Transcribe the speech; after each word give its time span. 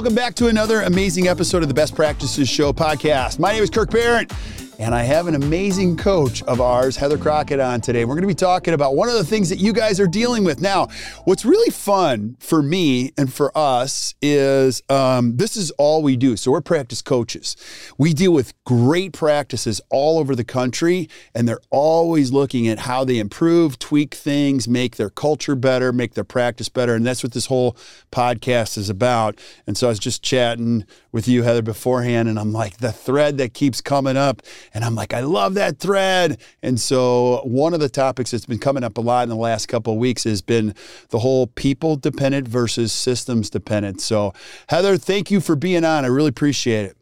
Welcome 0.00 0.14
back 0.14 0.34
to 0.36 0.46
another 0.46 0.80
amazing 0.80 1.28
episode 1.28 1.60
of 1.60 1.68
the 1.68 1.74
Best 1.74 1.94
Practices 1.94 2.48
Show 2.48 2.72
podcast. 2.72 3.38
My 3.38 3.52
name 3.52 3.62
is 3.62 3.68
Kirk 3.68 3.90
Behrendt, 3.90 4.32
and 4.80 4.94
I 4.94 5.02
have 5.02 5.26
an 5.26 5.34
amazing 5.34 5.98
coach 5.98 6.42
of 6.44 6.58
ours, 6.58 6.96
Heather 6.96 7.18
Crockett, 7.18 7.60
on 7.60 7.82
today. 7.82 8.06
We're 8.06 8.14
going 8.14 8.22
to 8.22 8.28
be 8.28 8.34
talking 8.34 8.72
about 8.72 8.96
one 8.96 9.10
of 9.10 9.14
the 9.14 9.24
things 9.24 9.50
that 9.50 9.58
you 9.58 9.74
guys 9.74 10.00
are 10.00 10.06
dealing 10.06 10.42
with. 10.42 10.62
Now, 10.62 10.88
what's 11.26 11.44
really 11.44 11.70
fun 11.70 12.38
for 12.40 12.62
me 12.62 13.12
and 13.18 13.30
for 13.30 13.56
us 13.56 14.14
is 14.22 14.82
um, 14.88 15.36
this 15.36 15.54
is 15.54 15.70
all 15.72 16.02
we 16.02 16.16
do. 16.16 16.34
So, 16.34 16.50
we're 16.50 16.62
practice 16.62 17.02
coaches. 17.02 17.56
We 17.98 18.14
deal 18.14 18.32
with 18.32 18.54
great 18.64 19.12
practices 19.12 19.82
all 19.90 20.18
over 20.18 20.34
the 20.34 20.44
country, 20.44 21.10
and 21.34 21.46
they're 21.46 21.60
always 21.68 22.32
looking 22.32 22.66
at 22.66 22.78
how 22.78 23.04
they 23.04 23.18
improve, 23.18 23.78
tweak 23.78 24.14
things, 24.14 24.66
make 24.66 24.96
their 24.96 25.10
culture 25.10 25.56
better, 25.56 25.92
make 25.92 26.14
their 26.14 26.24
practice 26.24 26.70
better. 26.70 26.94
And 26.94 27.04
that's 27.04 27.22
what 27.22 27.32
this 27.32 27.46
whole 27.46 27.76
podcast 28.10 28.78
is 28.78 28.88
about. 28.88 29.38
And 29.66 29.76
so, 29.76 29.88
I 29.88 29.90
was 29.90 29.98
just 29.98 30.22
chatting 30.22 30.86
with 31.12 31.28
you, 31.28 31.42
Heather, 31.42 31.62
beforehand, 31.62 32.28
and 32.28 32.38
I'm 32.38 32.52
like, 32.52 32.78
the 32.78 32.92
thread 32.92 33.38
that 33.38 33.54
keeps 33.54 33.80
coming 33.80 34.16
up 34.16 34.42
and 34.72 34.84
I'm 34.84 34.94
like, 34.94 35.12
I 35.12 35.20
love 35.20 35.54
that 35.54 35.78
thread. 35.78 36.40
And 36.62 36.78
so 36.78 37.40
one 37.44 37.74
of 37.74 37.80
the 37.80 37.88
topics 37.88 38.30
that's 38.30 38.46
been 38.46 38.58
coming 38.58 38.84
up 38.84 38.98
a 38.98 39.00
lot 39.00 39.24
in 39.24 39.28
the 39.28 39.36
last 39.36 39.66
couple 39.66 39.92
of 39.92 39.98
weeks 39.98 40.24
has 40.24 40.42
been 40.42 40.74
the 41.10 41.18
whole 41.18 41.46
people 41.46 41.96
dependent 41.96 42.46
versus 42.46 42.92
systems 42.92 43.50
dependent. 43.50 44.00
So 44.00 44.32
Heather, 44.68 44.96
thank 44.96 45.30
you 45.30 45.40
for 45.40 45.56
being 45.56 45.84
on. 45.84 46.04
I 46.04 46.08
really 46.08 46.28
appreciate 46.28 46.86
it. 46.86 46.96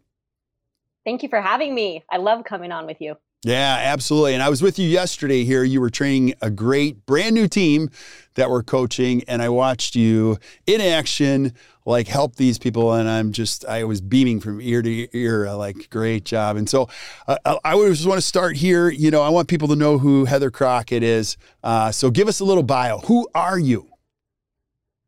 Thank 1.05 1.23
you 1.23 1.29
for 1.29 1.41
having 1.41 1.75
me. 1.75 2.05
I 2.11 2.19
love 2.19 2.45
coming 2.45 2.73
on 2.73 2.87
with 2.87 3.01
you. 3.01 3.17
Yeah, 3.45 3.79
absolutely. 3.85 4.35
And 4.35 4.43
I 4.43 4.49
was 4.49 4.63
with 4.63 4.81
you 4.81 4.89
yesterday 4.89 5.45
here. 5.45 5.63
You 5.63 5.81
were 5.81 5.91
training 5.91 6.35
a 6.43 6.51
great 6.51 7.07
brand 7.07 7.37
new 7.37 7.47
team 7.47 7.89
that 8.35 8.51
were 8.51 8.65
coaching, 8.65 9.23
and 9.29 9.41
I 9.41 9.49
watched 9.49 9.95
you 9.95 10.39
in 10.67 10.81
action, 10.81 11.55
like 11.87 12.09
help 12.09 12.35
these 12.35 12.59
people. 12.59 12.95
And 12.95 13.09
I'm 13.09 13.31
just, 13.31 13.65
I 13.65 13.85
was 13.85 14.01
beaming 14.01 14.41
from 14.41 14.61
ear 14.61 14.83
to 14.83 15.17
ear, 15.17 15.53
like, 15.55 15.89
great 15.89 16.25
job. 16.25 16.57
And 16.57 16.69
so 16.69 16.89
uh, 17.29 17.59
I 17.65 17.77
just 17.77 18.07
want 18.07 18.19
to 18.19 18.27
start 18.27 18.57
here. 18.57 18.91
You 18.91 19.13
know, 19.13 19.23
I 19.23 19.29
want 19.29 19.47
people 19.47 19.69
to 19.69 19.77
know 19.77 19.99
who 19.99 20.25
Heather 20.25 20.51
Crockett 20.51 21.05
is. 21.05 21.37
Uh, 21.63 21.93
so 21.93 22.11
give 22.11 22.27
us 22.27 22.41
a 22.41 22.45
little 22.45 22.65
bio. 22.65 22.99
Who 22.99 23.29
are 23.37 23.59
you? 23.59 23.89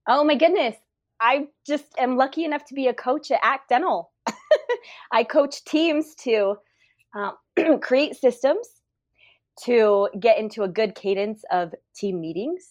Oh, 0.07 0.23
my 0.23 0.37
goodness. 0.37 0.77
I 1.21 1.49
just 1.67 1.85
am 1.99 2.17
lucky 2.17 2.45
enough 2.45 2.65
to 2.67 2.75
be 2.75 2.87
a 2.87 2.95
coach 2.95 3.33
at 3.33 3.41
Act 3.43 3.71
Dental. 3.71 4.13
I 5.13 5.25
coach 5.25 5.65
teams 5.65 6.15
to 6.21 6.57
um, 7.15 7.37
create 7.81 8.17
systems 8.17 8.69
to 9.65 10.09
get 10.19 10.39
into 10.39 10.63
a 10.63 10.69
good 10.69 10.95
cadence 10.95 11.45
of 11.51 11.75
team 11.95 12.21
meetings 12.21 12.71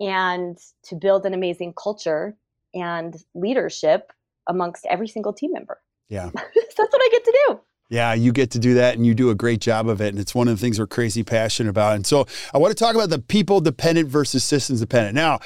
and 0.00 0.58
to 0.84 0.94
build 0.94 1.26
an 1.26 1.34
amazing 1.34 1.74
culture 1.74 2.36
and 2.74 3.16
leadership 3.34 4.12
amongst 4.48 4.86
every 4.86 5.08
single 5.08 5.32
team 5.32 5.52
member. 5.52 5.78
Yeah. 6.08 6.30
so 6.30 6.34
that's 6.34 6.76
what 6.76 6.94
I 6.94 7.08
get 7.10 7.24
to 7.24 7.38
do. 7.48 7.60
Yeah, 7.88 8.14
you 8.14 8.32
get 8.32 8.50
to 8.52 8.58
do 8.58 8.74
that 8.74 8.96
and 8.96 9.04
you 9.04 9.14
do 9.14 9.28
a 9.28 9.34
great 9.34 9.60
job 9.60 9.86
of 9.86 10.00
it. 10.00 10.08
And 10.08 10.18
it's 10.18 10.34
one 10.34 10.48
of 10.48 10.56
the 10.56 10.60
things 10.60 10.78
we're 10.78 10.86
crazy 10.86 11.22
passionate 11.22 11.68
about. 11.68 11.94
And 11.94 12.06
so 12.06 12.26
I 12.54 12.58
want 12.58 12.70
to 12.70 12.84
talk 12.84 12.94
about 12.94 13.10
the 13.10 13.18
people 13.18 13.60
dependent 13.60 14.08
versus 14.08 14.42
systems 14.42 14.80
dependent. 14.80 15.14
Now, 15.14 15.40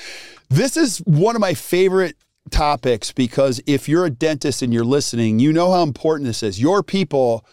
this 0.49 0.77
is 0.77 0.99
one 0.99 1.35
of 1.35 1.41
my 1.41 1.55
favorite 1.55 2.17
topics 2.51 3.11
because 3.11 3.61
if 3.67 3.89
you're 3.89 4.05
a 4.05 4.11
dentist 4.11 4.63
and 4.63 4.73
you're 4.73 4.85
listening, 4.85 5.41
you 5.41 5.53
know 5.53 5.73
how 5.73 5.83
important 5.83 6.29
this 6.29 6.45
is. 6.45 6.61
Your 6.61 6.85
people 6.85 7.45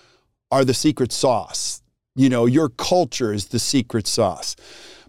are 0.53 0.63
the 0.63 0.73
secret 0.73 1.11
sauce. 1.11 1.81
You 2.15 2.29
know, 2.29 2.45
your 2.45 2.69
culture 2.69 3.33
is 3.33 3.47
the 3.47 3.57
secret 3.57 4.05
sauce. 4.05 4.55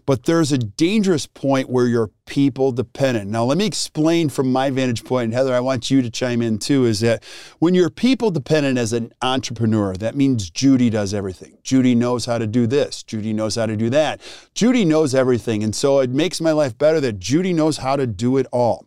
But 0.07 0.23
there's 0.23 0.51
a 0.51 0.57
dangerous 0.57 1.27
point 1.27 1.69
where 1.69 1.85
you're 1.85 2.09
people 2.25 2.71
dependent. 2.71 3.29
Now, 3.29 3.45
let 3.45 3.57
me 3.57 3.65
explain 3.65 4.29
from 4.29 4.51
my 4.51 4.69
vantage 4.69 5.03
point, 5.03 5.25
and 5.25 5.33
Heather, 5.33 5.53
I 5.53 5.59
want 5.59 5.91
you 5.91 6.01
to 6.01 6.09
chime 6.09 6.41
in 6.41 6.57
too, 6.57 6.85
is 6.85 6.99
that 7.01 7.23
when 7.59 7.73
you're 7.73 7.89
people 7.89 8.31
dependent 8.31 8.77
as 8.77 8.93
an 8.93 9.13
entrepreneur, 9.21 9.93
that 9.95 10.15
means 10.15 10.49
Judy 10.49 10.89
does 10.89 11.13
everything. 11.13 11.57
Judy 11.63 11.95
knows 11.95 12.25
how 12.25 12.37
to 12.37 12.47
do 12.47 12.67
this. 12.67 13.03
Judy 13.03 13.33
knows 13.33 13.55
how 13.55 13.65
to 13.65 13.75
do 13.75 13.89
that. 13.91 14.21
Judy 14.53 14.85
knows 14.85 15.13
everything. 15.13 15.63
And 15.63 15.75
so 15.75 15.99
it 15.99 16.09
makes 16.09 16.41
my 16.41 16.51
life 16.51 16.77
better 16.77 16.99
that 17.01 17.19
Judy 17.19 17.53
knows 17.53 17.77
how 17.77 17.95
to 17.95 18.07
do 18.07 18.37
it 18.37 18.47
all. 18.51 18.85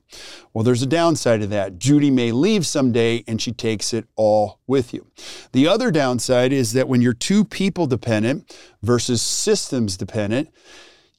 Well, 0.52 0.64
there's 0.64 0.82
a 0.82 0.86
downside 0.86 1.40
to 1.40 1.46
that. 1.48 1.78
Judy 1.78 2.10
may 2.10 2.32
leave 2.32 2.66
someday 2.66 3.24
and 3.28 3.40
she 3.40 3.52
takes 3.52 3.92
it 3.92 4.06
all 4.16 4.58
with 4.66 4.92
you. 4.94 5.06
The 5.52 5.68
other 5.68 5.90
downside 5.90 6.52
is 6.52 6.72
that 6.72 6.88
when 6.88 7.02
you're 7.02 7.12
too 7.12 7.44
people 7.44 7.86
dependent 7.86 8.56
versus 8.82 9.22
systems 9.22 9.96
dependent, 9.96 10.50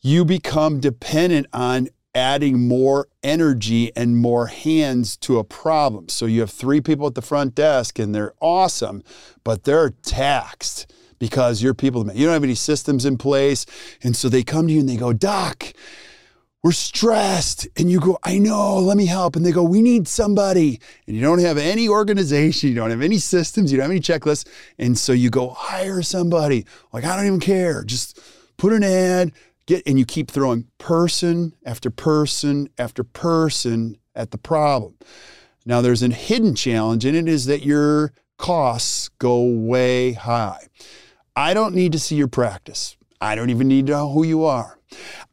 you 0.01 0.25
become 0.25 0.79
dependent 0.79 1.47
on 1.53 1.89
adding 2.15 2.67
more 2.67 3.07
energy 3.23 3.91
and 3.95 4.17
more 4.17 4.47
hands 4.47 5.15
to 5.17 5.37
a 5.37 5.43
problem. 5.43 6.09
So 6.09 6.25
you 6.25 6.41
have 6.41 6.49
three 6.49 6.81
people 6.81 7.07
at 7.07 7.15
the 7.15 7.21
front 7.21 7.55
desk 7.55 7.99
and 7.99 8.13
they're 8.13 8.33
awesome, 8.41 9.03
but 9.43 9.63
they're 9.63 9.91
taxed 9.91 10.91
because 11.19 11.61
you're 11.61 11.73
people, 11.73 12.09
you 12.13 12.25
don't 12.25 12.33
have 12.33 12.43
any 12.43 12.55
systems 12.55 13.05
in 13.05 13.17
place. 13.17 13.65
And 14.01 14.15
so 14.15 14.29
they 14.29 14.43
come 14.43 14.67
to 14.67 14.73
you 14.73 14.79
and 14.79 14.89
they 14.89 14.95
go, 14.95 15.13
Doc, 15.13 15.73
we're 16.63 16.71
stressed. 16.71 17.67
And 17.77 17.89
you 17.91 17.99
go, 17.99 18.17
I 18.23 18.37
know, 18.37 18.79
let 18.79 18.97
me 18.97 19.05
help. 19.05 19.35
And 19.35 19.45
they 19.45 19.51
go, 19.51 19.63
we 19.63 19.81
need 19.81 20.07
somebody. 20.07 20.79
And 21.07 21.15
you 21.15 21.21
don't 21.21 21.39
have 21.39 21.57
any 21.57 21.87
organization, 21.87 22.69
you 22.69 22.75
don't 22.75 22.89
have 22.89 23.01
any 23.01 23.17
systems, 23.17 23.71
you 23.71 23.77
don't 23.77 23.83
have 23.83 23.91
any 23.91 24.01
checklists. 24.01 24.47
And 24.77 24.97
so 24.97 25.13
you 25.13 25.29
go, 25.29 25.49
hire 25.49 26.01
somebody. 26.01 26.65
Like, 26.91 27.05
I 27.05 27.15
don't 27.15 27.27
even 27.27 27.39
care. 27.39 27.83
Just 27.83 28.19
put 28.57 28.73
an 28.73 28.83
ad, 28.83 29.31
get, 29.69 29.83
and 29.85 29.99
you 29.99 30.05
keep 30.05 30.31
throwing 30.31 30.65
person 30.79 31.53
after 31.63 31.91
person 31.91 32.69
after 32.77 33.03
person 33.03 33.97
at 34.15 34.31
the 34.31 34.37
problem. 34.37 34.95
Now, 35.65 35.81
there's 35.81 36.01
a 36.01 36.09
hidden 36.09 36.55
challenge, 36.55 37.05
and 37.05 37.15
it 37.15 37.29
is 37.29 37.45
that 37.45 37.63
your 37.63 38.11
costs 38.37 39.09
go 39.19 39.43
way 39.43 40.13
high. 40.13 40.67
I 41.35 41.53
don't 41.53 41.75
need 41.75 41.91
to 41.91 41.99
see 41.99 42.15
your 42.15 42.27
practice. 42.27 42.97
I 43.21 43.35
don't 43.35 43.51
even 43.51 43.67
need 43.67 43.85
to 43.87 43.93
know 43.93 44.11
who 44.11 44.25
you 44.25 44.43
are. 44.43 44.79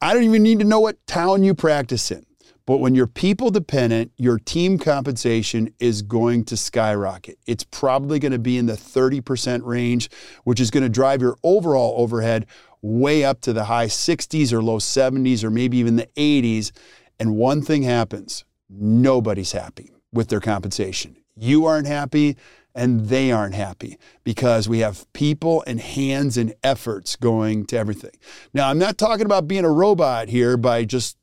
I 0.03 0.13
don't 0.13 0.25
even 0.25 0.43
need 0.43 0.59
to 0.59 0.65
know 0.67 0.81
what 0.81 1.05
town 1.07 1.43
you 1.43 1.55
practice 1.55 2.11
in. 2.11 2.27
But 2.67 2.79
when 2.79 2.97
you're 2.97 3.07
people 3.07 3.51
dependent, 3.51 4.11
your 4.17 4.41
team 4.41 4.77
compensation 4.77 5.73
is 5.79 6.03
going 6.03 6.45
to 6.47 6.57
skyrocket. 6.57 7.39
It's 7.47 7.63
probably 7.63 8.19
going 8.19 8.33
to 8.33 8.41
be 8.41 8.59
in 8.59 8.67
the 8.67 8.73
30% 8.73 9.65
range, 9.65 10.11
which 10.43 10.61
is 10.61 10.73
going 10.73 10.83
to 10.83 10.89
drive 10.89 11.23
your 11.23 11.39
overall 11.45 11.95
overhead 11.97 12.47
way 12.83 13.25
up 13.25 13.41
to 13.43 13.53
the 13.53 13.65
high 13.65 13.87
60s 13.87 14.53
or 14.53 14.63
low 14.63 14.79
70s 14.79 15.43
or 15.45 15.51
maybe 15.51 15.79
even 15.79 15.97
the 15.97 16.09
80s. 16.17 16.73
And 17.19 17.37
one 17.37 17.63
thing 17.63 17.83
happens 17.83 18.45
nobody's 18.69 19.53
happy 19.53 19.93
with 20.13 20.29
their 20.29 20.41
compensation. 20.41 21.17
You 21.37 21.67
aren't 21.67 21.87
happy 21.87 22.37
and 22.75 23.09
they 23.09 23.33
aren't 23.33 23.55
happy 23.55 23.99
because 24.23 24.69
we 24.69 24.81
have 24.81 25.11
people 25.15 25.65
and 25.67 25.81
hands 25.81 26.37
and 26.37 26.55
efforts 26.63 27.17
going 27.17 27.65
to 27.67 27.79
everything. 27.79 28.11
Now, 28.53 28.69
I'm 28.69 28.79
not 28.79 28.99
talking 28.99 29.25
about 29.25 29.49
being 29.49 29.65
a 29.65 29.71
robot 29.71 30.29
here 30.29 30.57
by 30.57 30.85
just 30.85 31.17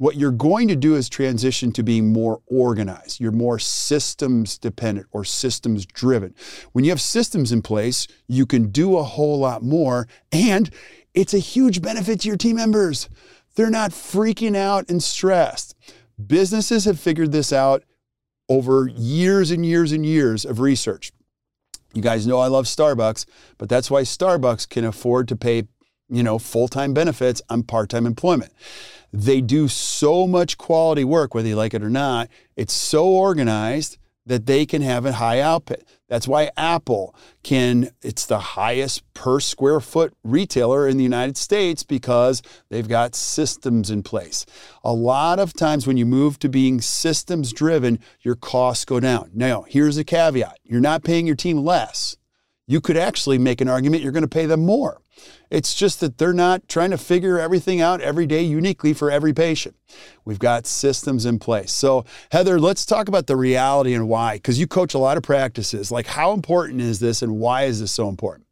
what 0.00 0.16
you're 0.16 0.30
going 0.30 0.66
to 0.66 0.76
do 0.76 0.94
is 0.94 1.10
transition 1.10 1.72
to 1.72 1.82
being 1.82 2.10
more 2.10 2.40
organized. 2.46 3.20
You're 3.20 3.32
more 3.32 3.58
systems 3.58 4.56
dependent 4.56 5.06
or 5.10 5.26
systems 5.26 5.84
driven. 5.84 6.34
When 6.72 6.86
you 6.86 6.90
have 6.90 7.02
systems 7.02 7.52
in 7.52 7.60
place, 7.60 8.08
you 8.26 8.46
can 8.46 8.70
do 8.70 8.96
a 8.96 9.02
whole 9.02 9.38
lot 9.38 9.62
more 9.62 10.08
and 10.32 10.70
it's 11.12 11.34
a 11.34 11.38
huge 11.38 11.82
benefit 11.82 12.20
to 12.20 12.28
your 12.28 12.38
team 12.38 12.56
members. 12.56 13.10
They're 13.56 13.68
not 13.68 13.90
freaking 13.90 14.56
out 14.56 14.88
and 14.88 15.02
stressed. 15.02 15.74
Businesses 16.26 16.86
have 16.86 16.98
figured 16.98 17.32
this 17.32 17.52
out 17.52 17.84
over 18.48 18.88
years 18.88 19.50
and 19.50 19.66
years 19.66 19.92
and 19.92 20.06
years 20.06 20.46
of 20.46 20.60
research. 20.60 21.12
You 21.92 22.00
guys 22.00 22.26
know 22.26 22.38
I 22.38 22.46
love 22.46 22.64
Starbucks, 22.64 23.26
but 23.58 23.68
that's 23.68 23.90
why 23.90 24.00
Starbucks 24.00 24.66
can 24.66 24.86
afford 24.86 25.28
to 25.28 25.36
pay, 25.36 25.64
you 26.10 26.22
know, 26.22 26.38
full-time 26.38 26.92
benefits 26.92 27.40
on 27.48 27.62
part-time 27.62 28.06
employment. 28.06 28.52
They 29.12 29.40
do 29.40 29.68
so 29.68 30.26
much 30.26 30.58
quality 30.58 31.04
work 31.04 31.34
whether 31.34 31.48
you 31.48 31.56
like 31.56 31.74
it 31.74 31.82
or 31.82 31.90
not. 31.90 32.28
It's 32.56 32.72
so 32.72 33.06
organized 33.06 33.98
that 34.26 34.46
they 34.46 34.66
can 34.66 34.82
have 34.82 35.06
a 35.06 35.12
high 35.12 35.40
output. 35.40 35.82
That's 36.08 36.28
why 36.28 36.50
Apple 36.56 37.14
can, 37.42 37.90
it's 38.02 38.26
the 38.26 38.38
highest 38.38 39.02
per 39.14 39.40
square 39.40 39.80
foot 39.80 40.12
retailer 40.22 40.86
in 40.86 40.98
the 40.98 41.02
United 41.02 41.36
States 41.36 41.82
because 41.82 42.42
they've 42.68 42.86
got 42.88 43.14
systems 43.14 43.90
in 43.90 44.02
place. 44.02 44.44
A 44.84 44.92
lot 44.92 45.38
of 45.38 45.52
times 45.52 45.86
when 45.86 45.96
you 45.96 46.06
move 46.06 46.38
to 46.40 46.48
being 46.48 46.80
systems 46.80 47.52
driven, 47.52 47.98
your 48.20 48.36
costs 48.36 48.84
go 48.84 49.00
down. 49.00 49.30
Now, 49.34 49.62
here's 49.62 49.96
a 49.96 50.04
caveat 50.04 50.58
you're 50.64 50.80
not 50.80 51.02
paying 51.02 51.26
your 51.26 51.36
team 51.36 51.58
less. 51.58 52.16
You 52.70 52.80
could 52.80 52.96
actually 52.96 53.36
make 53.36 53.60
an 53.60 53.68
argument 53.68 54.04
you're 54.04 54.12
going 54.12 54.22
to 54.22 54.28
pay 54.28 54.46
them 54.46 54.64
more. 54.64 55.02
It's 55.50 55.74
just 55.74 55.98
that 55.98 56.18
they're 56.18 56.32
not 56.32 56.68
trying 56.68 56.92
to 56.92 56.98
figure 56.98 57.36
everything 57.36 57.80
out 57.80 58.00
every 58.00 58.26
day 58.26 58.42
uniquely 58.42 58.92
for 58.92 59.10
every 59.10 59.32
patient. 59.32 59.74
We've 60.24 60.38
got 60.38 60.68
systems 60.68 61.26
in 61.26 61.40
place. 61.40 61.72
So, 61.72 62.04
Heather, 62.30 62.60
let's 62.60 62.86
talk 62.86 63.08
about 63.08 63.26
the 63.26 63.34
reality 63.34 63.92
and 63.92 64.08
why, 64.08 64.36
because 64.36 64.60
you 64.60 64.68
coach 64.68 64.94
a 64.94 64.98
lot 64.98 65.16
of 65.16 65.24
practices. 65.24 65.90
Like, 65.90 66.06
how 66.06 66.32
important 66.32 66.80
is 66.80 67.00
this 67.00 67.22
and 67.22 67.40
why 67.40 67.64
is 67.64 67.80
this 67.80 67.90
so 67.90 68.08
important? 68.08 68.46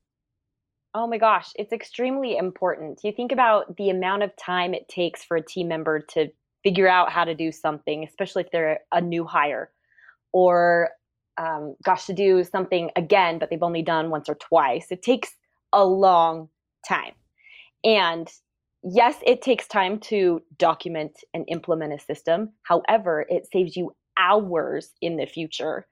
Oh 0.94 1.06
my 1.06 1.18
gosh, 1.18 1.50
it's 1.54 1.72
extremely 1.72 2.36
important. 2.36 2.98
You 3.04 3.12
think 3.12 3.30
about 3.30 3.76
the 3.76 3.90
amount 3.90 4.24
of 4.24 4.34
time 4.34 4.74
it 4.74 4.88
takes 4.88 5.22
for 5.22 5.36
a 5.36 5.44
team 5.44 5.68
member 5.68 6.00
to 6.14 6.26
figure 6.64 6.88
out 6.88 7.12
how 7.12 7.22
to 7.22 7.36
do 7.36 7.52
something, 7.52 8.02
especially 8.02 8.42
if 8.42 8.50
they're 8.50 8.80
a 8.90 9.00
new 9.00 9.24
hire, 9.24 9.70
or 10.32 10.90
um, 11.38 11.76
gosh, 11.84 12.04
to 12.06 12.12
do 12.12 12.44
something 12.44 12.90
again, 12.96 13.38
but 13.38 13.48
they've 13.48 13.62
only 13.62 13.82
done 13.82 14.10
once 14.10 14.28
or 14.28 14.34
twice. 14.34 14.88
It 14.90 15.02
takes 15.02 15.30
a 15.72 15.84
long 15.84 16.48
time. 16.86 17.12
And 17.84 18.28
yes, 18.82 19.16
it 19.24 19.40
takes 19.40 19.66
time 19.66 20.00
to 20.00 20.42
document 20.58 21.12
and 21.32 21.44
implement 21.48 21.92
a 21.92 21.98
system. 21.98 22.52
However, 22.64 23.24
it 23.28 23.46
saves 23.52 23.76
you 23.76 23.94
hours 24.18 24.90
in 25.00 25.16
the 25.16 25.26
future. 25.26 25.86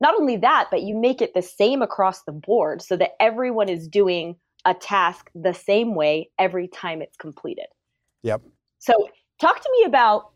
Not 0.00 0.14
only 0.14 0.36
that, 0.38 0.68
but 0.70 0.82
you 0.82 0.96
make 0.96 1.22
it 1.22 1.32
the 1.34 1.42
same 1.42 1.80
across 1.80 2.22
the 2.24 2.32
board 2.32 2.82
so 2.82 2.96
that 2.96 3.12
everyone 3.20 3.68
is 3.68 3.88
doing 3.88 4.36
a 4.64 4.74
task 4.74 5.30
the 5.34 5.54
same 5.54 5.94
way 5.94 6.30
every 6.38 6.68
time 6.68 7.02
it's 7.02 7.16
completed. 7.16 7.66
Yep. 8.22 8.42
So, 8.78 9.08
talk 9.40 9.60
to 9.60 9.70
me 9.78 9.84
about 9.86 10.32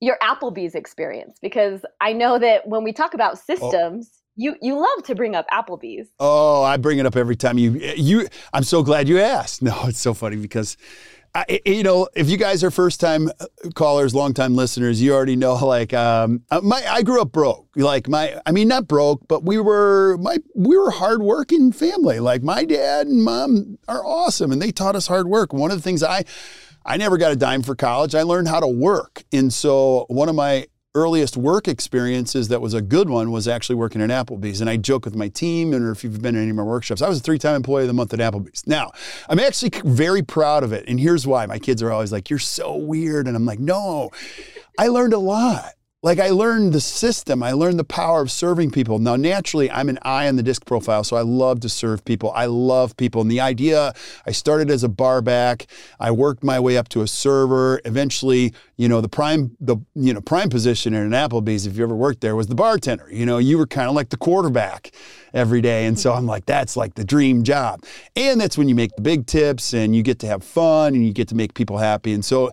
your 0.00 0.16
Applebee's 0.22 0.74
experience 0.74 1.38
because 1.40 1.84
I 2.00 2.12
know 2.12 2.38
that 2.38 2.66
when 2.68 2.84
we 2.84 2.92
talk 2.92 3.14
about 3.14 3.38
systems, 3.38 4.10
oh 4.12 4.18
you 4.38 4.54
you 4.62 4.76
love 4.76 5.04
to 5.04 5.14
bring 5.14 5.34
up 5.34 5.46
Applebee's. 5.52 6.08
Oh, 6.20 6.62
I 6.62 6.76
bring 6.76 6.98
it 6.98 7.04
up 7.06 7.16
every 7.16 7.36
time 7.36 7.58
you 7.58 7.72
you. 7.96 8.28
I'm 8.54 8.62
so 8.62 8.82
glad 8.82 9.08
you 9.08 9.18
asked. 9.18 9.60
No, 9.68 9.76
it's 9.86 10.00
so 10.00 10.14
funny 10.14 10.36
because. 10.36 10.78
I, 11.34 11.60
you 11.66 11.82
know, 11.82 12.08
if 12.16 12.30
you 12.30 12.38
guys 12.38 12.64
are 12.64 12.70
first 12.70 13.00
time 13.00 13.30
callers, 13.74 14.14
long 14.14 14.32
time 14.32 14.56
listeners, 14.56 15.00
you 15.00 15.12
already 15.12 15.36
know. 15.36 15.54
Like, 15.56 15.92
um, 15.92 16.42
uh, 16.50 16.62
my 16.62 16.82
I 16.88 17.02
grew 17.02 17.20
up 17.20 17.32
broke. 17.32 17.68
Like 17.76 18.08
my, 18.08 18.40
I 18.46 18.50
mean, 18.50 18.66
not 18.66 18.88
broke, 18.88 19.28
but 19.28 19.44
we 19.44 19.60
were 19.60 20.16
my 20.22 20.38
we 20.54 20.78
were 20.78 20.90
hardworking 20.90 21.70
family. 21.70 22.18
Like 22.18 22.42
my 22.42 22.64
dad 22.64 23.08
and 23.08 23.22
mom 23.22 23.78
are 23.88 24.04
awesome, 24.06 24.50
and 24.50 24.60
they 24.60 24.72
taught 24.72 24.96
us 24.96 25.06
hard 25.06 25.28
work. 25.28 25.52
One 25.52 25.70
of 25.70 25.76
the 25.76 25.82
things 25.82 26.02
I 26.02 26.24
I 26.84 26.96
never 26.96 27.18
got 27.18 27.32
a 27.32 27.36
dime 27.36 27.62
for 27.62 27.74
college. 27.74 28.14
I 28.14 28.22
learned 28.22 28.48
how 28.48 28.60
to 28.60 28.68
work, 28.68 29.24
and 29.32 29.52
so 29.52 30.06
one 30.08 30.28
of 30.28 30.34
my 30.34 30.66
earliest 30.94 31.36
work 31.36 31.68
experiences 31.68 32.48
that 32.48 32.60
was 32.60 32.74
a 32.74 32.80
good 32.80 33.08
one 33.08 33.30
was 33.30 33.46
actually 33.46 33.76
working 33.76 34.02
at 34.02 34.10
Applebee's. 34.10 34.60
And 34.60 34.68
I 34.68 34.76
joke 34.76 35.04
with 35.04 35.14
my 35.14 35.28
team, 35.28 35.72
and 35.72 35.94
if 35.94 36.02
you've 36.02 36.20
been 36.20 36.34
in 36.34 36.42
any 36.42 36.50
of 36.50 36.56
my 36.56 36.62
workshops, 36.62 37.02
I 37.02 37.08
was 37.08 37.18
a 37.18 37.22
three 37.22 37.38
time 37.38 37.56
employee 37.56 37.82
of 37.82 37.88
the 37.88 37.94
month 37.94 38.12
at 38.14 38.20
Applebee's. 38.20 38.66
Now, 38.66 38.90
I'm 39.28 39.38
actually 39.38 39.70
very 39.84 40.22
proud 40.22 40.64
of 40.64 40.72
it. 40.72 40.84
And 40.88 40.98
here's 40.98 41.26
why 41.26 41.46
my 41.46 41.58
kids 41.58 41.82
are 41.82 41.92
always 41.92 42.10
like, 42.10 42.30
You're 42.30 42.38
so 42.38 42.76
weird. 42.76 43.26
And 43.26 43.36
I'm 43.36 43.46
like, 43.46 43.60
No, 43.60 44.10
I 44.78 44.88
learned 44.88 45.12
a 45.12 45.18
lot 45.18 45.74
like 46.00 46.20
I 46.20 46.30
learned 46.30 46.72
the 46.72 46.80
system, 46.80 47.42
I 47.42 47.52
learned 47.52 47.76
the 47.76 47.84
power 47.84 48.20
of 48.20 48.30
serving 48.30 48.70
people. 48.70 49.00
Now, 49.00 49.16
naturally, 49.16 49.68
I'm 49.68 49.88
an 49.88 49.98
I 50.02 50.28
on 50.28 50.36
the 50.36 50.44
disc 50.44 50.64
profile, 50.64 51.02
so 51.02 51.16
I 51.16 51.22
love 51.22 51.58
to 51.60 51.68
serve 51.68 52.04
people. 52.04 52.30
I 52.30 52.46
love 52.46 52.96
people. 52.96 53.20
And 53.20 53.28
the 53.28 53.40
idea, 53.40 53.92
I 54.24 54.30
started 54.30 54.70
as 54.70 54.84
a 54.84 54.88
bar 54.88 55.20
back, 55.20 55.66
I 55.98 56.12
worked 56.12 56.44
my 56.44 56.60
way 56.60 56.76
up 56.76 56.88
to 56.90 57.02
a 57.02 57.08
server. 57.08 57.80
Eventually, 57.84 58.54
you 58.76 58.88
know, 58.88 59.00
the 59.00 59.08
prime, 59.08 59.56
the 59.58 59.78
you 59.96 60.14
know, 60.14 60.20
prime 60.20 60.50
position 60.50 60.94
in 60.94 61.02
an 61.02 61.10
Applebee's, 61.10 61.66
if 61.66 61.76
you 61.76 61.82
ever 61.82 61.96
worked 61.96 62.20
there, 62.20 62.36
was 62.36 62.46
the 62.46 62.54
bartender. 62.54 63.08
You 63.10 63.26
know, 63.26 63.38
you 63.38 63.58
were 63.58 63.66
kind 63.66 63.88
of 63.88 63.96
like 63.96 64.10
the 64.10 64.16
quarterback 64.16 64.92
every 65.34 65.60
day. 65.60 65.86
And 65.86 65.98
so 65.98 66.12
I'm 66.12 66.26
like, 66.26 66.46
that's 66.46 66.76
like 66.76 66.94
the 66.94 67.04
dream 67.04 67.42
job. 67.42 67.82
And 68.14 68.40
that's 68.40 68.56
when 68.56 68.68
you 68.68 68.76
make 68.76 68.94
the 68.94 69.02
big 69.02 69.26
tips 69.26 69.74
and 69.74 69.96
you 69.96 70.04
get 70.04 70.20
to 70.20 70.28
have 70.28 70.44
fun 70.44 70.94
and 70.94 71.04
you 71.04 71.12
get 71.12 71.26
to 71.28 71.34
make 71.34 71.54
people 71.54 71.78
happy. 71.78 72.12
And 72.12 72.24
so, 72.24 72.52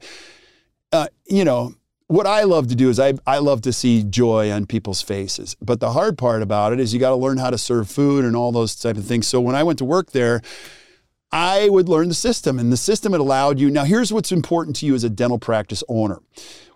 uh, 0.91 1.07
you 1.27 1.45
know, 1.45 1.75
what 2.07 2.27
I 2.27 2.43
love 2.43 2.67
to 2.67 2.75
do 2.75 2.89
is 2.89 2.99
I, 2.99 3.13
I 3.25 3.39
love 3.39 3.61
to 3.61 3.73
see 3.73 4.03
joy 4.03 4.51
on 4.51 4.65
people's 4.65 5.01
faces. 5.01 5.55
But 5.61 5.79
the 5.79 5.91
hard 5.91 6.17
part 6.17 6.41
about 6.41 6.73
it 6.73 6.79
is 6.79 6.93
you 6.93 6.99
got 6.99 7.09
to 7.09 7.15
learn 7.15 7.37
how 7.37 7.49
to 7.49 7.57
serve 7.57 7.89
food 7.89 8.25
and 8.25 8.35
all 8.35 8.51
those 8.51 8.75
type 8.75 8.97
of 8.97 9.05
things. 9.05 9.27
So 9.27 9.41
when 9.41 9.55
I 9.55 9.63
went 9.63 9.79
to 9.79 9.85
work 9.85 10.11
there, 10.11 10.41
I 11.31 11.67
would 11.69 11.89
learn 11.89 12.07
the 12.07 12.15
system, 12.15 12.59
and 12.59 12.71
the 12.71 12.77
system 12.77 13.11
had 13.11 13.19
allowed 13.19 13.59
you. 13.59 13.69
Now, 13.69 13.83
here's 13.83 14.13
what's 14.13 14.31
important 14.31 14.75
to 14.77 14.85
you 14.85 14.93
as 14.93 15.03
a 15.03 15.09
dental 15.09 15.39
practice 15.39 15.83
owner. 15.89 16.19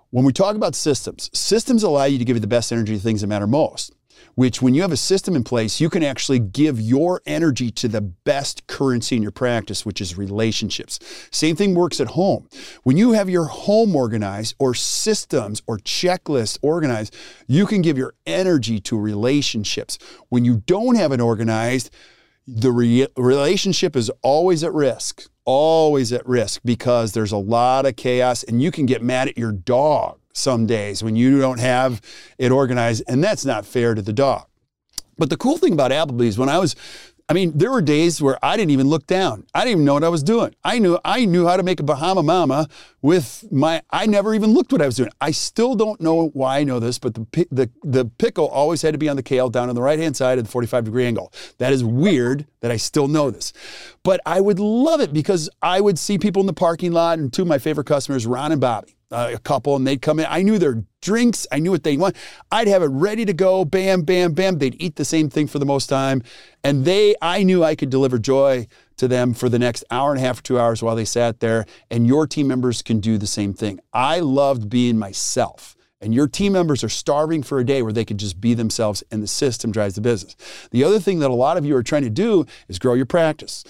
When 0.10 0.26
we 0.26 0.34
talk 0.34 0.56
about 0.56 0.76
systems, 0.76 1.30
systems 1.34 1.84
allow 1.84 2.06
you 2.06 2.18
to 2.18 2.26
give 2.26 2.36
you 2.36 2.42
the 2.42 2.48
best 2.48 2.72
energy 2.72 2.96
to 2.96 3.00
things 3.00 3.22
that 3.22 3.28
matter 3.28 3.48
most 3.48 3.94
which 4.40 4.62
when 4.62 4.74
you 4.74 4.82
have 4.82 4.94
a 4.94 4.96
system 4.96 5.36
in 5.36 5.44
place, 5.44 5.82
you 5.82 5.90
can 5.90 6.02
actually 6.02 6.40
give 6.40 6.80
your 6.80 7.22
energy 7.26 7.70
to 7.70 7.90
the 7.90 8.00
best 8.00 8.66
currency 8.68 9.18
in 9.18 9.22
your 9.22 9.34
practice, 9.34 9.86
which 9.86 10.00
is 10.00 10.18
relationships. 10.18 10.98
Same 11.30 11.58
thing 11.58 11.76
works 11.76 12.00
at 12.00 12.08
home. 12.08 12.48
When 12.84 12.96
you 12.96 13.12
have 13.12 13.30
your 13.30 13.48
home 13.48 13.94
organized 13.98 14.56
or 14.58 14.74
systems 14.74 15.62
or 15.68 15.78
checklists 15.80 16.58
organized, 16.62 17.14
you 17.48 17.66
can 17.66 17.82
give 17.82 17.98
your 17.98 18.14
energy 18.26 18.80
to 18.80 18.98
relationships. 18.98 20.00
When 20.30 20.46
you 20.46 20.64
don't 20.66 20.96
have 20.96 21.12
it 21.12 21.20
organized, 21.20 21.94
the 22.48 22.72
re- 22.72 23.08
relationship 23.18 23.98
is 23.98 24.10
always 24.22 24.64
at 24.64 24.74
risk, 24.74 25.30
always 25.44 26.14
at 26.14 26.26
risk 26.26 26.62
because 26.64 27.12
there's 27.12 27.34
a 27.34 27.38
lot 27.38 27.86
of 27.86 27.98
chaos 27.98 28.44
and 28.44 28.62
you 28.62 28.72
can 28.72 28.86
get 28.86 29.04
mad 29.04 29.28
at 29.28 29.38
your 29.38 29.52
dog 29.52 30.19
some 30.34 30.66
days 30.66 31.04
when 31.04 31.16
you 31.16 31.40
don't 31.40 31.60
have 31.60 32.02
it 32.38 32.52
organized, 32.52 33.04
and 33.08 33.24
that's 33.24 33.46
not 33.46 33.66
fair 33.66 33.96
to 33.96 34.02
the 34.02 34.14
dog. 34.14 34.46
But 35.18 35.30
the 35.30 35.38
cool 35.38 35.58
thing 35.58 35.74
about 35.74 35.92
Applebee's, 35.92 36.38
when 36.38 36.50
I 36.50 36.60
was 36.60 36.76
I 37.30 37.34
mean, 37.34 37.56
there 37.56 37.70
were 37.70 37.84
days 37.84 38.20
where 38.24 38.44
I 38.44 38.58
didn't 38.58 38.72
even 38.72 38.88
look 38.88 39.06
down. 39.06 39.46
I 39.54 39.60
didn't 39.60 39.74
even 39.74 39.86
know 39.86 39.94
what 39.94 40.04
I 40.04 40.10
was 40.10 40.24
doing. 40.24 40.56
I 40.64 40.80
knew 40.80 40.98
I 41.06 41.26
knew 41.26 41.46
how 41.46 41.58
to 41.58 41.64
make 41.64 41.80
a 41.80 41.84
Bahama 41.84 42.24
Mama 42.24 42.68
with 43.04 43.46
my. 43.52 43.84
I 43.92 44.08
never 44.08 44.34
even 44.34 44.52
looked 44.52 44.72
what 44.72 44.82
I 44.82 44.88
was 44.88 44.96
doing. 44.96 45.12
I 45.22 45.30
still 45.30 45.76
don't 45.76 46.02
know 46.02 46.30
why 46.30 46.58
I 46.58 46.64
know 46.64 46.80
this, 46.80 46.98
but 46.98 47.14
the 47.14 47.48
the 47.52 47.70
the 47.84 48.06
pickle 48.06 48.48
always 48.48 48.82
had 48.82 48.96
to 48.96 48.98
be 48.98 49.08
on 49.08 49.16
the 49.16 49.22
kale 49.22 49.52
down 49.52 49.70
on 49.70 49.76
the 49.76 49.82
right 49.82 50.00
hand 50.00 50.18
side 50.18 50.40
of 50.40 50.46
the 50.46 50.50
45 50.50 50.86
degree 50.86 51.06
angle. 51.06 51.32
That 51.60 51.72
is 51.72 51.84
weird 51.84 52.48
that 52.62 52.72
I 52.72 52.78
still 52.78 53.08
know 53.08 53.30
this, 53.30 53.54
but 54.02 54.20
I 54.26 54.42
would 54.42 54.60
love 54.60 55.00
it 55.00 55.14
because 55.14 55.52
I 55.62 55.82
would 55.82 56.00
see 56.00 56.18
people 56.18 56.40
in 56.40 56.48
the 56.48 56.54
parking 56.54 56.94
lot, 56.94 57.20
and 57.20 57.32
two 57.32 57.44
of 57.44 57.48
my 57.48 57.60
favorite 57.60 57.86
customers, 57.86 58.26
Ron 58.26 58.52
and 58.52 58.60
Bobby 58.60 58.96
uh, 59.12 59.32
a 59.34 59.40
couple 59.40 59.76
and 59.76 59.86
they'd 59.86 60.02
come 60.02 60.20
in. 60.20 60.26
I 60.30 60.42
knew 60.42 60.58
their 60.58 60.84
drinks. 61.02 61.48
I 61.52 61.60
knew 61.60 61.72
what 61.72 61.84
they 61.84 61.98
want. 61.98 62.16
I'd 62.52 62.68
have 62.68 62.84
it 62.84 62.88
ready 62.88 63.26
to 63.26 63.34
go. 63.34 63.66
Bam, 63.66 64.04
bam, 64.04 64.34
bam. 64.34 64.58
They'd 64.58 64.82
eat 64.82 64.96
the 64.96 65.06
same 65.06 65.30
thing 65.30 65.48
for 65.48 65.60
the 65.60 65.66
most 65.66 65.88
time. 65.88 66.24
And 66.64 66.86
they, 66.86 67.16
I 67.22 67.44
knew 67.44 67.64
I 67.64 67.76
could 67.76 67.90
deliver 67.90 68.20
joy 68.20 68.68
to 68.98 69.08
them 69.08 69.34
for 69.34 69.50
the 69.50 69.60
next 69.60 69.84
hour 69.90 70.12
and 70.12 70.20
a 70.20 70.22
half 70.22 70.40
or 70.40 70.44
two 70.44 70.60
hours 70.60 70.84
while 70.84 70.96
they 70.96 71.06
sat 71.06 71.40
there. 71.40 71.66
And 71.90 72.06
your 72.06 72.28
team 72.28 72.48
members 72.48 72.82
can 72.82 73.00
do 73.00 73.18
the 73.18 73.28
same 73.28 73.54
thing. 73.54 73.80
I 73.94 74.20
loved 74.20 74.70
being 74.70 74.98
myself. 74.98 75.76
And 76.02 76.14
your 76.14 76.28
team 76.28 76.54
members 76.54 76.84
are 76.84 76.90
starving 76.90 77.44
for 77.44 77.60
a 77.60 77.66
day 77.66 77.82
where 77.82 77.92
they 77.92 78.06
could 78.06 78.18
just 78.18 78.40
be 78.40 78.54
themselves 78.54 79.04
and 79.12 79.22
the 79.22 79.28
system 79.28 79.72
drives 79.72 79.96
the 79.96 80.02
business. 80.02 80.36
The 80.72 80.84
other 80.84 81.00
thing 81.00 81.20
that 81.20 81.30
a 81.30 81.34
lot 81.34 81.58
of 81.58 81.66
you 81.66 81.76
are 81.76 81.84
trying 81.84 82.04
to 82.04 82.10
do 82.10 82.46
is 82.70 82.80
grow 82.80 82.94
your 82.94 83.06
practice. 83.06 83.66